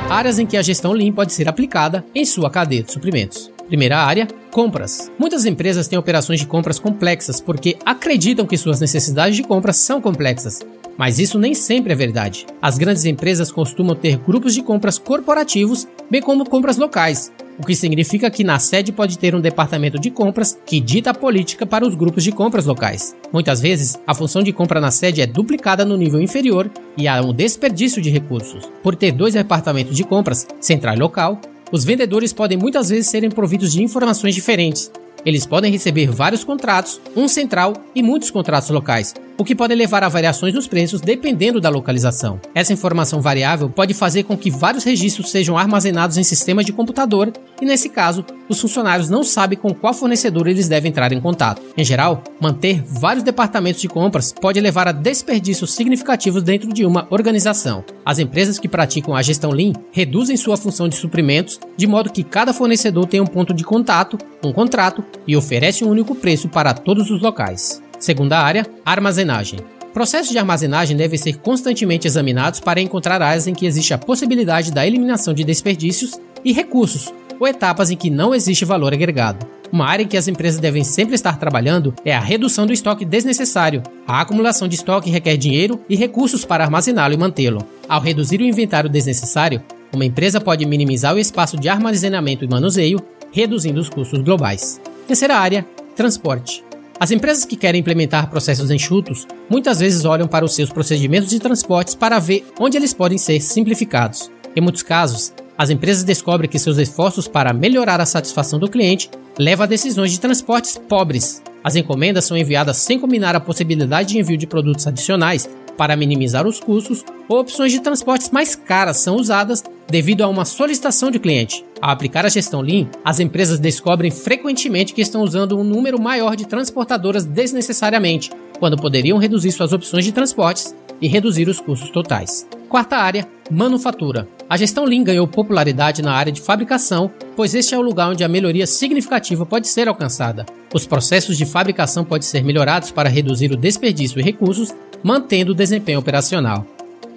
Áreas 0.08 0.38
em 0.38 0.46
que 0.46 0.56
a 0.56 0.62
gestão 0.62 0.92
Lean 0.92 1.12
pode 1.12 1.34
ser 1.34 1.48
aplicada 1.48 2.04
em 2.14 2.24
sua 2.24 2.50
cadeia 2.50 2.82
de 2.82 2.90
suprimentos. 2.90 3.50
Primeira 3.68 3.98
área, 3.98 4.26
compras. 4.50 5.12
Muitas 5.18 5.44
empresas 5.44 5.86
têm 5.86 5.98
operações 5.98 6.40
de 6.40 6.46
compras 6.46 6.78
complexas 6.78 7.38
porque 7.38 7.76
acreditam 7.84 8.46
que 8.46 8.56
suas 8.56 8.80
necessidades 8.80 9.36
de 9.36 9.42
compras 9.42 9.76
são 9.76 10.00
complexas, 10.00 10.60
mas 10.96 11.18
isso 11.18 11.38
nem 11.38 11.52
sempre 11.52 11.92
é 11.92 11.96
verdade. 11.96 12.46
As 12.62 12.78
grandes 12.78 13.04
empresas 13.04 13.52
costumam 13.52 13.94
ter 13.94 14.16
grupos 14.16 14.54
de 14.54 14.62
compras 14.62 14.98
corporativos, 14.98 15.86
bem 16.10 16.22
como 16.22 16.48
compras 16.48 16.78
locais, 16.78 17.30
o 17.58 17.66
que 17.66 17.74
significa 17.74 18.30
que 18.30 18.44
na 18.44 18.58
sede 18.58 18.92
pode 18.92 19.18
ter 19.18 19.34
um 19.34 19.40
departamento 19.40 19.98
de 19.98 20.10
compras 20.10 20.58
que 20.64 20.80
dita 20.80 21.10
a 21.10 21.14
política 21.14 21.66
para 21.66 21.86
os 21.86 21.94
grupos 21.94 22.22
de 22.22 22.30
compras 22.30 22.64
locais. 22.64 23.14
Muitas 23.32 23.60
vezes, 23.60 23.98
a 24.06 24.14
função 24.14 24.42
de 24.42 24.52
compra 24.52 24.80
na 24.80 24.90
sede 24.90 25.20
é 25.20 25.26
duplicada 25.26 25.84
no 25.84 25.96
nível 25.96 26.20
inferior 26.20 26.70
e 26.96 27.08
há 27.08 27.20
um 27.20 27.32
desperdício 27.32 28.00
de 28.00 28.10
recursos. 28.10 28.70
Por 28.82 28.94
ter 28.94 29.12
dois 29.12 29.34
departamentos 29.34 29.96
de 29.96 30.04
compras, 30.04 30.46
central 30.60 30.94
e 30.94 30.98
local, 30.98 31.40
os 31.72 31.84
vendedores 31.84 32.32
podem 32.32 32.56
muitas 32.56 32.88
vezes 32.88 33.08
serem 33.08 33.30
providos 33.30 33.72
de 33.72 33.82
informações 33.82 34.34
diferentes, 34.34 34.90
eles 35.24 35.44
podem 35.44 35.70
receber 35.70 36.10
vários 36.10 36.44
contratos, 36.44 37.00
um 37.16 37.28
central 37.28 37.72
e 37.94 38.02
muitos 38.02 38.30
contratos 38.30 38.70
locais, 38.70 39.14
o 39.38 39.44
que 39.44 39.54
pode 39.54 39.74
levar 39.74 40.02
a 40.02 40.08
variações 40.08 40.52
nos 40.52 40.66
preços 40.66 41.00
dependendo 41.00 41.60
da 41.60 41.70
localização. 41.70 42.40
Essa 42.54 42.72
informação 42.72 43.20
variável 43.20 43.70
pode 43.70 43.94
fazer 43.94 44.24
com 44.24 44.36
que 44.36 44.50
vários 44.50 44.82
registros 44.82 45.30
sejam 45.30 45.56
armazenados 45.56 46.18
em 46.18 46.24
sistemas 46.24 46.66
de 46.66 46.72
computador 46.72 47.32
e, 47.62 47.64
nesse 47.64 47.88
caso, 47.88 48.24
os 48.48 48.60
funcionários 48.60 49.08
não 49.08 49.22
sabem 49.22 49.56
com 49.56 49.72
qual 49.72 49.94
fornecedor 49.94 50.48
eles 50.48 50.68
devem 50.68 50.90
entrar 50.90 51.12
em 51.12 51.20
contato. 51.20 51.62
Em 51.76 51.84
geral, 51.84 52.24
manter 52.40 52.82
vários 52.82 53.22
departamentos 53.22 53.80
de 53.80 53.88
compras 53.88 54.32
pode 54.32 54.60
levar 54.60 54.88
a 54.88 54.92
desperdícios 54.92 55.72
significativos 55.72 56.42
dentro 56.42 56.72
de 56.72 56.84
uma 56.84 57.06
organização. 57.10 57.84
As 58.04 58.18
empresas 58.18 58.58
que 58.58 58.68
praticam 58.68 59.14
a 59.14 59.22
gestão 59.22 59.50
Lean 59.50 59.72
reduzem 59.92 60.36
sua 60.36 60.56
função 60.56 60.88
de 60.88 60.96
suprimentos 60.96 61.60
de 61.76 61.86
modo 61.86 62.10
que 62.10 62.24
cada 62.24 62.52
fornecedor 62.52 63.06
tem 63.06 63.20
um 63.20 63.26
ponto 63.26 63.54
de 63.54 63.62
contato, 63.62 64.18
um 64.42 64.52
contrato 64.52 65.04
e 65.26 65.36
oferece 65.36 65.84
um 65.84 65.90
único 65.90 66.14
preço 66.14 66.48
para 66.48 66.74
todos 66.74 67.10
os 67.10 67.22
locais. 67.22 67.80
Segunda 67.98 68.38
área, 68.38 68.66
armazenagem. 68.84 69.58
Processos 69.92 70.30
de 70.30 70.38
armazenagem 70.38 70.96
devem 70.96 71.18
ser 71.18 71.38
constantemente 71.38 72.06
examinados 72.06 72.60
para 72.60 72.80
encontrar 72.80 73.20
áreas 73.20 73.46
em 73.46 73.54
que 73.54 73.66
existe 73.66 73.92
a 73.92 73.98
possibilidade 73.98 74.70
da 74.70 74.86
eliminação 74.86 75.34
de 75.34 75.42
desperdícios 75.42 76.20
e 76.44 76.52
recursos, 76.52 77.12
ou 77.40 77.48
etapas 77.48 77.90
em 77.90 77.96
que 77.96 78.10
não 78.10 78.34
existe 78.34 78.64
valor 78.64 78.92
agregado. 78.92 79.46
Uma 79.72 79.86
área 79.86 80.02
em 80.02 80.06
que 80.06 80.16
as 80.16 80.28
empresas 80.28 80.60
devem 80.60 80.84
sempre 80.84 81.14
estar 81.14 81.38
trabalhando 81.38 81.94
é 82.04 82.14
a 82.14 82.20
redução 82.20 82.66
do 82.66 82.72
estoque 82.72 83.04
desnecessário. 83.04 83.82
A 84.06 84.20
acumulação 84.20 84.66
de 84.66 84.76
estoque 84.76 85.10
requer 85.10 85.36
dinheiro 85.36 85.80
e 85.88 85.96
recursos 85.96 86.44
para 86.44 86.64
armazená-lo 86.64 87.14
e 87.14 87.18
mantê-lo. 87.18 87.66
Ao 87.88 88.00
reduzir 88.00 88.40
o 88.40 88.44
inventário 88.44 88.88
desnecessário, 88.88 89.62
uma 89.92 90.04
empresa 90.04 90.40
pode 90.40 90.64
minimizar 90.64 91.14
o 91.14 91.18
espaço 91.18 91.58
de 91.58 91.68
armazenamento 91.68 92.44
e 92.44 92.48
manuseio, 92.48 93.00
reduzindo 93.32 93.80
os 93.80 93.90
custos 93.90 94.22
globais. 94.22 94.80
Terceira 95.06 95.36
área, 95.36 95.66
transporte. 95.94 96.67
As 97.00 97.12
empresas 97.12 97.44
que 97.44 97.56
querem 97.56 97.80
implementar 97.80 98.28
processos 98.28 98.72
enxutos 98.72 99.24
muitas 99.48 99.78
vezes 99.78 100.04
olham 100.04 100.26
para 100.26 100.44
os 100.44 100.54
seus 100.54 100.70
procedimentos 100.70 101.30
de 101.30 101.38
transportes 101.38 101.94
para 101.94 102.18
ver 102.18 102.44
onde 102.58 102.76
eles 102.76 102.92
podem 102.92 103.16
ser 103.16 103.40
simplificados. 103.40 104.28
Em 104.56 104.60
muitos 104.60 104.82
casos, 104.82 105.32
as 105.56 105.70
empresas 105.70 106.02
descobrem 106.02 106.50
que 106.50 106.58
seus 106.58 106.76
esforços 106.76 107.28
para 107.28 107.52
melhorar 107.52 108.00
a 108.00 108.06
satisfação 108.06 108.58
do 108.58 108.68
cliente 108.68 109.08
levam 109.38 109.62
a 109.62 109.68
decisões 109.68 110.10
de 110.10 110.18
transportes 110.18 110.76
pobres. 110.88 111.40
As 111.62 111.76
encomendas 111.76 112.24
são 112.24 112.36
enviadas 112.36 112.78
sem 112.78 112.98
combinar 112.98 113.36
a 113.36 113.40
possibilidade 113.40 114.08
de 114.08 114.18
envio 114.18 114.36
de 114.36 114.46
produtos 114.46 114.86
adicionais 114.86 115.48
para 115.76 115.94
minimizar 115.94 116.48
os 116.48 116.58
custos, 116.58 117.04
ou 117.28 117.38
opções 117.38 117.70
de 117.70 117.80
transportes 117.80 118.30
mais 118.30 118.56
caras 118.56 118.96
são 118.96 119.14
usadas 119.14 119.62
devido 119.90 120.22
a 120.22 120.28
uma 120.28 120.44
solicitação 120.44 121.10
de 121.10 121.18
cliente. 121.18 121.64
Ao 121.80 121.90
aplicar 121.90 122.26
a 122.26 122.28
gestão 122.28 122.60
Lean, 122.60 122.86
as 123.04 123.20
empresas 123.20 123.58
descobrem 123.58 124.10
frequentemente 124.10 124.92
que 124.92 125.00
estão 125.00 125.22
usando 125.22 125.58
um 125.58 125.64
número 125.64 126.00
maior 126.00 126.36
de 126.36 126.46
transportadoras 126.46 127.24
desnecessariamente, 127.24 128.30
quando 128.58 128.76
poderiam 128.76 129.18
reduzir 129.18 129.52
suas 129.52 129.72
opções 129.72 130.04
de 130.04 130.12
transportes 130.12 130.74
e 131.00 131.08
reduzir 131.08 131.48
os 131.48 131.60
custos 131.60 131.90
totais. 131.90 132.46
Quarta 132.68 132.96
área, 132.96 133.26
manufatura. 133.50 134.28
A 134.50 134.56
gestão 134.56 134.84
Lean 134.84 135.04
ganhou 135.04 135.26
popularidade 135.26 136.02
na 136.02 136.12
área 136.12 136.32
de 136.32 136.40
fabricação, 136.40 137.10
pois 137.36 137.54
este 137.54 137.74
é 137.74 137.78
o 137.78 137.82
lugar 137.82 138.10
onde 138.10 138.24
a 138.24 138.28
melhoria 138.28 138.66
significativa 138.66 139.46
pode 139.46 139.68
ser 139.68 139.88
alcançada. 139.88 140.44
Os 140.74 140.86
processos 140.86 141.38
de 141.38 141.46
fabricação 141.46 142.04
podem 142.04 142.26
ser 142.26 142.44
melhorados 142.44 142.90
para 142.90 143.08
reduzir 143.08 143.52
o 143.52 143.56
desperdício 143.56 144.20
e 144.20 144.22
recursos, 144.22 144.74
mantendo 145.02 145.52
o 145.52 145.54
desempenho 145.54 145.98
operacional. 145.98 146.66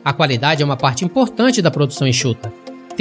A 0.03 0.13
qualidade 0.13 0.63
é 0.63 0.65
uma 0.65 0.77
parte 0.77 1.05
importante 1.05 1.61
da 1.61 1.69
produção 1.69 2.07
enxuta. 2.07 2.51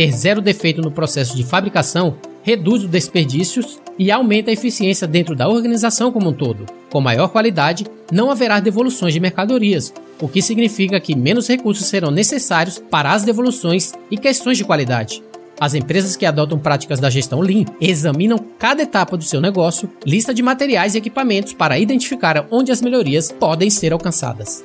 Ter 0.01 0.13
zero 0.13 0.41
defeito 0.41 0.81
no 0.81 0.91
processo 0.91 1.37
de 1.37 1.45
fabricação 1.45 2.17
reduz 2.43 2.85
os 2.85 2.89
desperdícios 2.89 3.79
e 3.99 4.11
aumenta 4.11 4.49
a 4.49 4.53
eficiência 4.55 5.07
dentro 5.07 5.37
da 5.37 5.47
organização 5.47 6.11
como 6.11 6.31
um 6.31 6.33
todo. 6.33 6.65
Com 6.91 7.03
maior 7.03 7.29
qualidade, 7.29 7.85
não 8.11 8.31
haverá 8.31 8.61
devoluções 8.61 9.13
de 9.13 9.21
mercadorias, 9.21 9.93
o 10.19 10.27
que 10.27 10.41
significa 10.41 10.99
que 10.99 11.15
menos 11.15 11.47
recursos 11.47 11.85
serão 11.85 12.11
necessários 12.11 12.79
para 12.79 13.13
as 13.13 13.25
devoluções 13.25 13.93
e 14.11 14.17
questões 14.17 14.57
de 14.57 14.65
qualidade. 14.65 15.23
As 15.61 15.75
empresas 15.75 16.17
que 16.17 16.25
adotam 16.25 16.59
práticas 16.59 16.99
da 16.99 17.11
gestão 17.11 17.43
Lean 17.43 17.67
examinam 17.79 18.39
cada 18.59 18.83
etapa 18.83 19.19
do 19.19 19.25
seu 19.25 19.39
negócio, 19.39 19.93
lista 20.07 20.33
de 20.33 20.43
materiais 20.43 20.95
e 20.95 20.99
equipamentos 20.99 21.53
para 21.53 21.79
identificar 21.79 22.47
onde 22.51 22.73
as 22.73 22.81
melhorias 22.81 23.31
podem 23.31 23.69
ser 23.69 23.93
alcançadas. 23.93 24.65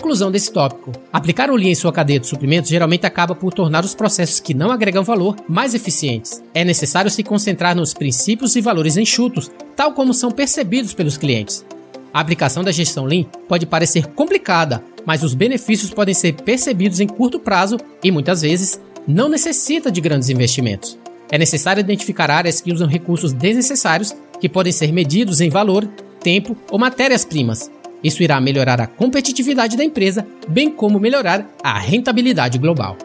Conclusão 0.00 0.30
desse 0.30 0.50
tópico: 0.50 0.92
aplicar 1.12 1.50
o 1.50 1.56
Lean 1.56 1.72
em 1.72 1.74
sua 1.74 1.92
cadeia 1.92 2.18
de 2.18 2.26
suprimentos 2.26 2.70
geralmente 2.70 3.04
acaba 3.04 3.34
por 3.34 3.52
tornar 3.52 3.84
os 3.84 3.94
processos 3.94 4.40
que 4.40 4.54
não 4.54 4.70
agregam 4.70 5.04
valor 5.04 5.36
mais 5.46 5.74
eficientes. 5.74 6.42
É 6.54 6.64
necessário 6.64 7.10
se 7.10 7.22
concentrar 7.22 7.76
nos 7.76 7.92
princípios 7.92 8.56
e 8.56 8.62
valores 8.62 8.96
enxutos, 8.96 9.50
tal 9.76 9.92
como 9.92 10.14
são 10.14 10.30
percebidos 10.30 10.94
pelos 10.94 11.18
clientes. 11.18 11.66
A 12.14 12.20
aplicação 12.20 12.64
da 12.64 12.72
gestão 12.72 13.04
Lean 13.04 13.24
pode 13.46 13.66
parecer 13.66 14.06
complicada, 14.06 14.82
mas 15.04 15.22
os 15.22 15.34
benefícios 15.34 15.90
podem 15.90 16.14
ser 16.14 16.32
percebidos 16.32 16.98
em 16.98 17.06
curto 17.06 17.38
prazo 17.38 17.76
e 18.02 18.10
muitas 18.10 18.40
vezes 18.40 18.80
não 19.06 19.28
necessita 19.28 19.92
de 19.92 20.00
grandes 20.00 20.30
investimentos. 20.30 20.98
É 21.30 21.36
necessário 21.36 21.80
identificar 21.80 22.30
áreas 22.30 22.58
que 22.58 22.72
usam 22.72 22.88
recursos 22.88 23.34
desnecessários 23.34 24.16
que 24.40 24.48
podem 24.48 24.72
ser 24.72 24.92
medidos 24.92 25.42
em 25.42 25.50
valor, 25.50 25.86
tempo 26.22 26.56
ou 26.70 26.78
matérias-primas 26.78 27.70
isso 28.02 28.22
irá 28.22 28.40
melhorar 28.40 28.80
a 28.80 28.86
competitividade 28.86 29.76
da 29.76 29.84
empresa, 29.84 30.26
bem 30.48 30.70
como 30.70 30.98
melhorar 30.98 31.46
a 31.62 31.78
rentabilidade 31.78 32.58
global. 32.58 32.96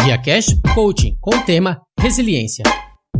Guia 0.00 0.18
Cash 0.18 0.58
Coaching 0.74 1.16
com 1.20 1.36
o 1.36 1.42
tema 1.42 1.82
Resiliência. 2.00 2.64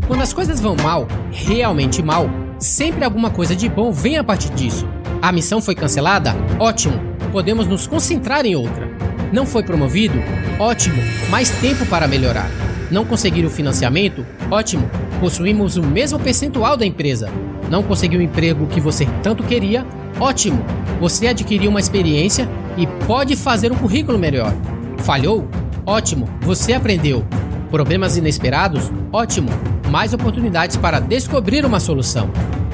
Quando 0.06 0.22
as 0.22 0.32
coisas 0.32 0.60
vão 0.60 0.74
mal, 0.74 1.06
realmente 1.30 2.02
mal, 2.02 2.30
sempre 2.58 3.04
alguma 3.04 3.30
coisa 3.30 3.54
de 3.54 3.68
bom 3.68 3.92
vem 3.92 4.16
a 4.16 4.24
partir 4.24 4.50
disso. 4.54 4.88
A 5.20 5.30
missão 5.30 5.60
foi 5.60 5.74
cancelada? 5.74 6.34
Ótimo, 6.58 6.98
podemos 7.30 7.66
nos 7.66 7.86
concentrar 7.86 8.46
em 8.46 8.56
outra. 8.56 8.88
Não 9.32 9.44
foi 9.44 9.62
promovido? 9.62 10.14
Ótimo, 10.58 10.96
mais 11.28 11.50
tempo 11.60 11.84
para 11.86 12.08
melhorar. 12.08 12.50
Não 12.90 13.04
conseguir 13.04 13.44
o 13.44 13.50
financiamento? 13.50 14.24
Ótimo, 14.50 14.88
possuímos 15.20 15.76
o 15.76 15.82
mesmo 15.82 16.18
percentual 16.18 16.76
da 16.76 16.86
empresa. 16.86 17.30
Não 17.70 17.82
conseguiu 17.82 18.20
o 18.20 18.22
emprego 18.22 18.66
que 18.66 18.80
você 18.80 19.06
tanto 19.22 19.42
queria? 19.42 19.86
Ótimo! 20.18 20.64
Você 21.00 21.28
adquiriu 21.28 21.70
uma 21.70 21.80
experiência 21.80 22.48
e 22.76 22.86
pode 23.06 23.36
fazer 23.36 23.70
um 23.70 23.76
currículo 23.76 24.18
melhor. 24.18 24.52
Falhou? 24.98 25.46
Ótimo! 25.84 26.28
Você 26.42 26.72
aprendeu. 26.72 27.24
Problemas 27.70 28.16
inesperados? 28.16 28.90
Ótimo! 29.12 29.50
Mais 29.90 30.12
oportunidades 30.12 30.76
para 30.76 31.00
descobrir 31.00 31.64
uma 31.64 31.80
solução. 31.80 32.30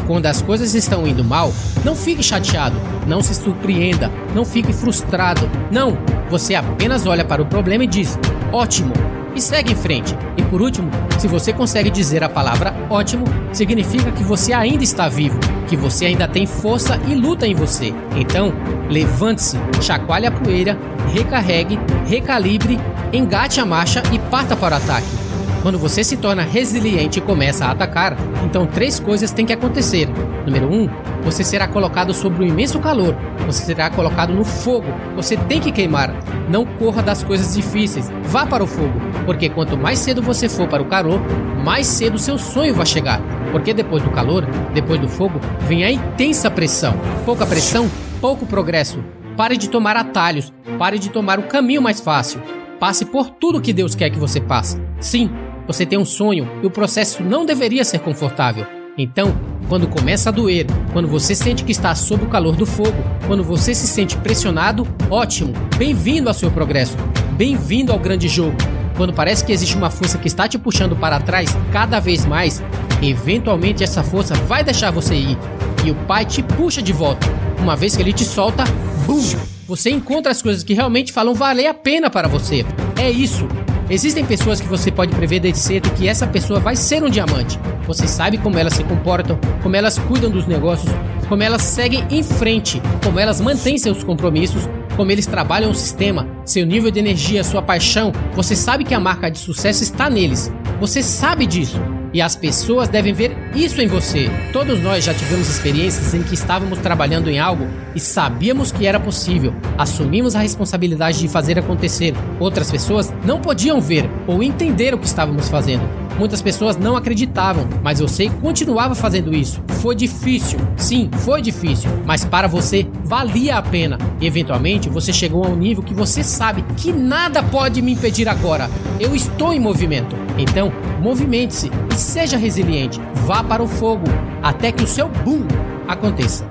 Quando 0.06 0.26
as 0.26 0.42
coisas 0.42 0.74
estão 0.74 1.06
indo 1.06 1.24
mal, 1.24 1.52
não 1.84 1.96
fique 1.96 2.22
chateado, 2.22 2.76
não 3.06 3.22
se 3.22 3.34
surpreenda, 3.34 4.10
não 4.34 4.44
fique 4.44 4.72
frustrado. 4.72 5.48
Não! 5.70 5.96
Você 6.30 6.54
apenas 6.54 7.06
olha 7.06 7.24
para 7.24 7.42
o 7.42 7.46
problema 7.46 7.84
e 7.84 7.86
diz: 7.86 8.18
ótimo! 8.52 8.92
E 9.34 9.40
segue 9.40 9.72
em 9.72 9.76
frente. 9.76 10.16
E 10.36 10.42
por 10.42 10.62
último, 10.62 10.90
se 11.18 11.26
você 11.26 11.52
consegue 11.52 11.90
dizer 11.90 12.22
a 12.22 12.28
palavra 12.28 12.74
ótimo, 12.88 13.24
significa 13.52 14.10
que 14.12 14.22
você 14.22 14.52
ainda 14.52 14.84
está 14.84 15.08
vivo, 15.08 15.38
que 15.68 15.76
você 15.76 16.06
ainda 16.06 16.28
tem 16.28 16.46
força 16.46 17.00
e 17.08 17.14
luta 17.14 17.46
em 17.46 17.54
você. 17.54 17.92
Então, 18.16 18.52
levante-se, 18.88 19.58
chacoalhe 19.80 20.26
a 20.26 20.30
poeira, 20.30 20.78
recarregue, 21.12 21.78
recalibre, 22.06 22.78
engate 23.12 23.60
a 23.60 23.66
marcha 23.66 24.02
e 24.12 24.18
parta 24.18 24.56
para 24.56 24.74
o 24.74 24.78
ataque. 24.78 25.23
Quando 25.64 25.78
você 25.78 26.04
se 26.04 26.18
torna 26.18 26.42
resiliente 26.42 27.20
e 27.20 27.22
começa 27.22 27.64
a 27.64 27.70
atacar, 27.70 28.18
então 28.44 28.66
três 28.66 29.00
coisas 29.00 29.32
têm 29.32 29.46
que 29.46 29.52
acontecer. 29.54 30.06
Número 30.44 30.70
um, 30.70 30.90
você 31.22 31.42
será 31.42 31.66
colocado 31.66 32.12
sobre 32.12 32.44
um 32.44 32.46
imenso 32.46 32.78
calor, 32.80 33.16
você 33.46 33.64
será 33.64 33.88
colocado 33.88 34.34
no 34.34 34.44
fogo, 34.44 34.88
você 35.16 35.38
tem 35.38 35.62
que 35.62 35.72
queimar. 35.72 36.14
Não 36.50 36.66
corra 36.66 37.02
das 37.02 37.24
coisas 37.24 37.54
difíceis, 37.54 38.12
vá 38.24 38.44
para 38.44 38.62
o 38.62 38.66
fogo, 38.66 38.92
porque 39.24 39.48
quanto 39.48 39.74
mais 39.74 40.00
cedo 40.00 40.20
você 40.20 40.50
for 40.50 40.68
para 40.68 40.82
o 40.82 40.86
calor, 40.86 41.18
mais 41.64 41.86
cedo 41.86 42.18
seu 42.18 42.36
sonho 42.36 42.74
vai 42.74 42.84
chegar. 42.84 43.22
Porque 43.50 43.72
depois 43.72 44.02
do 44.02 44.10
calor, 44.10 44.44
depois 44.74 45.00
do 45.00 45.08
fogo, 45.08 45.40
vem 45.60 45.82
a 45.82 45.90
intensa 45.90 46.50
pressão. 46.50 46.94
Pouca 47.24 47.46
pressão, 47.46 47.90
pouco 48.20 48.44
progresso. 48.44 49.02
Pare 49.34 49.56
de 49.56 49.70
tomar 49.70 49.96
atalhos, 49.96 50.52
pare 50.78 50.98
de 50.98 51.08
tomar 51.08 51.38
o 51.38 51.44
caminho 51.44 51.80
mais 51.80 52.02
fácil. 52.02 52.42
Passe 52.78 53.06
por 53.06 53.30
tudo 53.30 53.62
que 53.62 53.72
Deus 53.72 53.94
quer 53.94 54.10
que 54.10 54.18
você 54.18 54.42
passe. 54.42 54.78
Sim, 55.00 55.30
você 55.66 55.86
tem 55.86 55.98
um 55.98 56.04
sonho 56.04 56.48
e 56.62 56.66
o 56.66 56.70
processo 56.70 57.22
não 57.22 57.46
deveria 57.46 57.84
ser 57.84 58.00
confortável. 58.00 58.66
Então, 58.96 59.36
quando 59.68 59.88
começa 59.88 60.28
a 60.28 60.32
doer, 60.32 60.66
quando 60.92 61.08
você 61.08 61.34
sente 61.34 61.64
que 61.64 61.72
está 61.72 61.94
sob 61.94 62.24
o 62.24 62.28
calor 62.28 62.54
do 62.54 62.66
fogo, 62.66 62.96
quando 63.26 63.42
você 63.42 63.74
se 63.74 63.86
sente 63.86 64.16
pressionado, 64.18 64.86
ótimo, 65.10 65.52
bem-vindo 65.76 66.28
ao 66.28 66.34
seu 66.34 66.50
progresso, 66.50 66.96
bem-vindo 67.32 67.92
ao 67.92 67.98
grande 67.98 68.28
jogo. 68.28 68.56
Quando 68.96 69.12
parece 69.12 69.44
que 69.44 69.52
existe 69.52 69.76
uma 69.76 69.90
força 69.90 70.18
que 70.18 70.28
está 70.28 70.46
te 70.46 70.58
puxando 70.58 70.94
para 70.94 71.18
trás 71.18 71.50
cada 71.72 71.98
vez 71.98 72.24
mais, 72.24 72.62
eventualmente 73.02 73.82
essa 73.82 74.04
força 74.04 74.34
vai 74.34 74.62
deixar 74.62 74.92
você 74.92 75.14
ir 75.14 75.36
e 75.84 75.90
o 75.90 75.94
pai 76.06 76.24
te 76.24 76.42
puxa 76.42 76.80
de 76.80 76.92
volta. 76.92 77.26
Uma 77.58 77.74
vez 77.74 77.96
que 77.96 78.02
ele 78.02 78.12
te 78.12 78.24
solta, 78.24 78.64
bum! 79.06 79.22
Você 79.66 79.90
encontra 79.90 80.30
as 80.30 80.42
coisas 80.42 80.62
que 80.62 80.74
realmente 80.74 81.12
falam 81.12 81.34
valer 81.34 81.66
a 81.66 81.74
pena 81.74 82.10
para 82.10 82.28
você. 82.28 82.64
É 83.00 83.10
isso. 83.10 83.48
Existem 83.88 84.24
pessoas 84.24 84.60
que 84.60 84.66
você 84.66 84.90
pode 84.90 85.14
prever 85.14 85.40
desde 85.40 85.60
cedo 85.60 85.90
que 85.90 86.08
essa 86.08 86.26
pessoa 86.26 86.58
vai 86.58 86.74
ser 86.74 87.02
um 87.02 87.10
diamante. 87.10 87.58
Você 87.86 88.08
sabe 88.08 88.38
como 88.38 88.58
elas 88.58 88.72
se 88.72 88.84
comportam, 88.84 89.38
como 89.62 89.76
elas 89.76 89.98
cuidam 89.98 90.30
dos 90.30 90.46
negócios, 90.46 90.90
como 91.28 91.42
elas 91.42 91.62
seguem 91.62 92.06
em 92.10 92.22
frente, 92.22 92.80
como 93.02 93.20
elas 93.20 93.42
mantêm 93.42 93.76
seus 93.76 94.02
compromissos, 94.02 94.68
como 94.96 95.10
eles 95.10 95.26
trabalham 95.26 95.70
o 95.70 95.74
sistema, 95.74 96.26
seu 96.46 96.64
nível 96.64 96.90
de 96.90 96.98
energia, 96.98 97.44
sua 97.44 97.60
paixão. 97.60 98.10
Você 98.34 98.56
sabe 98.56 98.84
que 98.84 98.94
a 98.94 99.00
marca 99.00 99.30
de 99.30 99.38
sucesso 99.38 99.82
está 99.82 100.08
neles. 100.08 100.50
Você 100.80 101.02
sabe 101.02 101.44
disso. 101.44 101.78
E 102.14 102.22
as 102.22 102.36
pessoas 102.36 102.88
devem 102.88 103.12
ver 103.12 103.36
isso 103.56 103.82
em 103.82 103.88
você. 103.88 104.30
Todos 104.52 104.80
nós 104.80 105.04
já 105.04 105.12
tivemos 105.12 105.48
experiências 105.48 106.14
em 106.14 106.22
que 106.22 106.34
estávamos 106.34 106.78
trabalhando 106.78 107.28
em 107.28 107.40
algo 107.40 107.66
e 107.92 107.98
sabíamos 107.98 108.70
que 108.70 108.86
era 108.86 109.00
possível. 109.00 109.52
Assumimos 109.76 110.36
a 110.36 110.38
responsabilidade 110.38 111.18
de 111.18 111.26
fazer 111.26 111.58
acontecer. 111.58 112.14
Outras 112.38 112.70
pessoas 112.70 113.12
não 113.24 113.40
podiam 113.40 113.80
ver 113.80 114.08
ou 114.28 114.44
entender 114.44 114.94
o 114.94 114.98
que 114.98 115.06
estávamos 115.06 115.48
fazendo. 115.48 116.03
Muitas 116.18 116.40
pessoas 116.40 116.76
não 116.76 116.96
acreditavam, 116.96 117.68
mas 117.82 118.00
você 118.00 118.28
continuava 118.40 118.94
fazendo 118.94 119.34
isso. 119.34 119.60
Foi 119.80 119.94
difícil, 119.94 120.58
sim, 120.76 121.10
foi 121.18 121.42
difícil, 121.42 121.90
mas 122.06 122.24
para 122.24 122.46
você 122.46 122.86
valia 123.04 123.56
a 123.56 123.62
pena. 123.62 123.98
E 124.20 124.26
eventualmente 124.26 124.88
você 124.88 125.12
chegou 125.12 125.44
a 125.44 125.48
um 125.48 125.56
nível 125.56 125.82
que 125.82 125.94
você 125.94 126.22
sabe 126.22 126.62
que 126.76 126.92
nada 126.92 127.42
pode 127.42 127.82
me 127.82 127.92
impedir 127.92 128.28
agora. 128.28 128.70
Eu 129.00 129.14
estou 129.14 129.52
em 129.52 129.60
movimento. 129.60 130.16
Então, 130.38 130.72
movimente-se 131.00 131.70
e 131.92 131.94
seja 131.94 132.36
resiliente. 132.36 133.00
Vá 133.26 133.42
para 133.42 133.62
o 133.62 133.68
fogo 133.68 134.04
até 134.42 134.70
que 134.70 134.84
o 134.84 134.88
seu 134.88 135.08
boom 135.08 135.46
aconteça. 135.88 136.50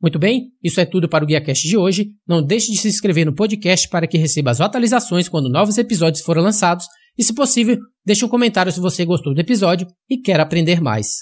Muito 0.00 0.18
bem, 0.18 0.52
isso 0.62 0.80
é 0.80 0.84
tudo 0.84 1.08
para 1.08 1.24
o 1.24 1.26
GuiaCast 1.26 1.66
de 1.66 1.76
hoje. 1.76 2.10
Não 2.26 2.42
deixe 2.42 2.70
de 2.70 2.78
se 2.78 2.88
inscrever 2.88 3.26
no 3.26 3.34
podcast 3.34 3.88
para 3.88 4.06
que 4.06 4.16
receba 4.16 4.50
as 4.50 4.60
atualizações 4.60 5.28
quando 5.28 5.48
novos 5.48 5.76
episódios 5.76 6.22
forem 6.22 6.42
lançados 6.42 6.86
e, 7.18 7.24
se 7.24 7.34
possível, 7.34 7.76
deixe 8.06 8.24
um 8.24 8.28
comentário 8.28 8.70
se 8.70 8.78
você 8.78 9.04
gostou 9.04 9.34
do 9.34 9.40
episódio 9.40 9.88
e 10.08 10.18
quer 10.18 10.38
aprender 10.38 10.80
mais. 10.80 11.16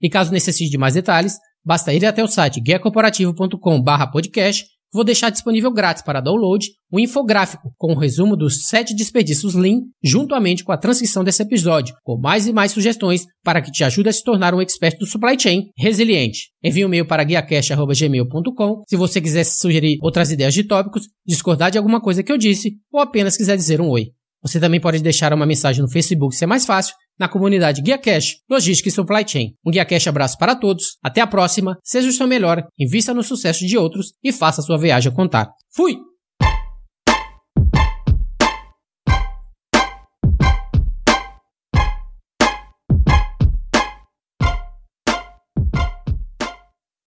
E 0.00 0.08
caso 0.08 0.32
necessite 0.32 0.70
de 0.70 0.78
mais 0.78 0.94
detalhes, 0.94 1.34
basta 1.62 1.92
ir 1.92 2.06
até 2.06 2.24
o 2.24 2.28
site 2.28 2.58
guiacorporativo.com/podcast 2.60 4.64
vou 4.92 5.04
deixar 5.04 5.30
disponível 5.30 5.72
grátis 5.72 6.02
para 6.02 6.20
download 6.20 6.66
um 6.92 6.98
infográfico 6.98 7.72
com 7.78 7.92
o 7.92 7.96
um 7.96 7.98
resumo 7.98 8.36
dos 8.36 8.66
7 8.66 8.94
desperdícios 8.94 9.54
Lean, 9.54 9.80
juntamente 10.02 10.62
com 10.62 10.72
a 10.72 10.76
transcrição 10.76 11.24
desse 11.24 11.42
episódio, 11.42 11.94
com 12.04 12.18
mais 12.18 12.46
e 12.46 12.52
mais 12.52 12.72
sugestões 12.72 13.26
para 13.42 13.62
que 13.62 13.72
te 13.72 13.82
ajude 13.82 14.10
a 14.10 14.12
se 14.12 14.22
tornar 14.22 14.54
um 14.54 14.60
expert 14.60 14.98
do 14.98 15.06
supply 15.06 15.38
chain 15.38 15.70
resiliente. 15.76 16.50
Envie 16.62 16.84
um 16.84 16.88
e-mail 16.88 17.06
para 17.06 17.24
guiacast.gmail.com 17.24 18.82
se 18.86 18.96
você 18.96 19.20
quiser 19.20 19.44
sugerir 19.44 19.98
outras 20.02 20.30
ideias 20.30 20.54
de 20.54 20.64
tópicos, 20.64 21.08
discordar 21.26 21.70
de 21.70 21.78
alguma 21.78 22.00
coisa 22.00 22.22
que 22.22 22.30
eu 22.30 22.38
disse 22.38 22.74
ou 22.92 23.00
apenas 23.00 23.36
quiser 23.36 23.56
dizer 23.56 23.80
um 23.80 23.88
oi. 23.88 24.10
Você 24.42 24.58
também 24.58 24.80
pode 24.80 25.00
deixar 25.00 25.32
uma 25.32 25.46
mensagem 25.46 25.82
no 25.82 25.90
Facebook 25.90 26.34
se 26.34 26.44
é 26.44 26.46
mais 26.46 26.66
fácil, 26.66 26.94
na 27.18 27.28
comunidade 27.28 27.82
Guia 27.82 27.98
Cash, 27.98 28.38
Logística 28.50 28.88
e 28.88 28.92
Supply 28.92 29.24
Chain. 29.26 29.54
Um 29.64 29.70
Guia 29.70 29.84
Cash 29.84 30.08
abraço 30.08 30.36
para 30.36 30.56
todos, 30.56 30.98
até 31.02 31.20
a 31.20 31.26
próxima, 31.26 31.78
seja 31.84 32.08
o 32.08 32.12
seu 32.12 32.26
melhor, 32.26 32.66
invista 32.78 33.14
no 33.14 33.22
sucesso 33.22 33.66
de 33.66 33.78
outros 33.78 34.12
e 34.22 34.32
faça 34.32 34.62
sua 34.62 34.78
viagem 34.78 35.12
contar. 35.12 35.50
Fui! 35.74 36.11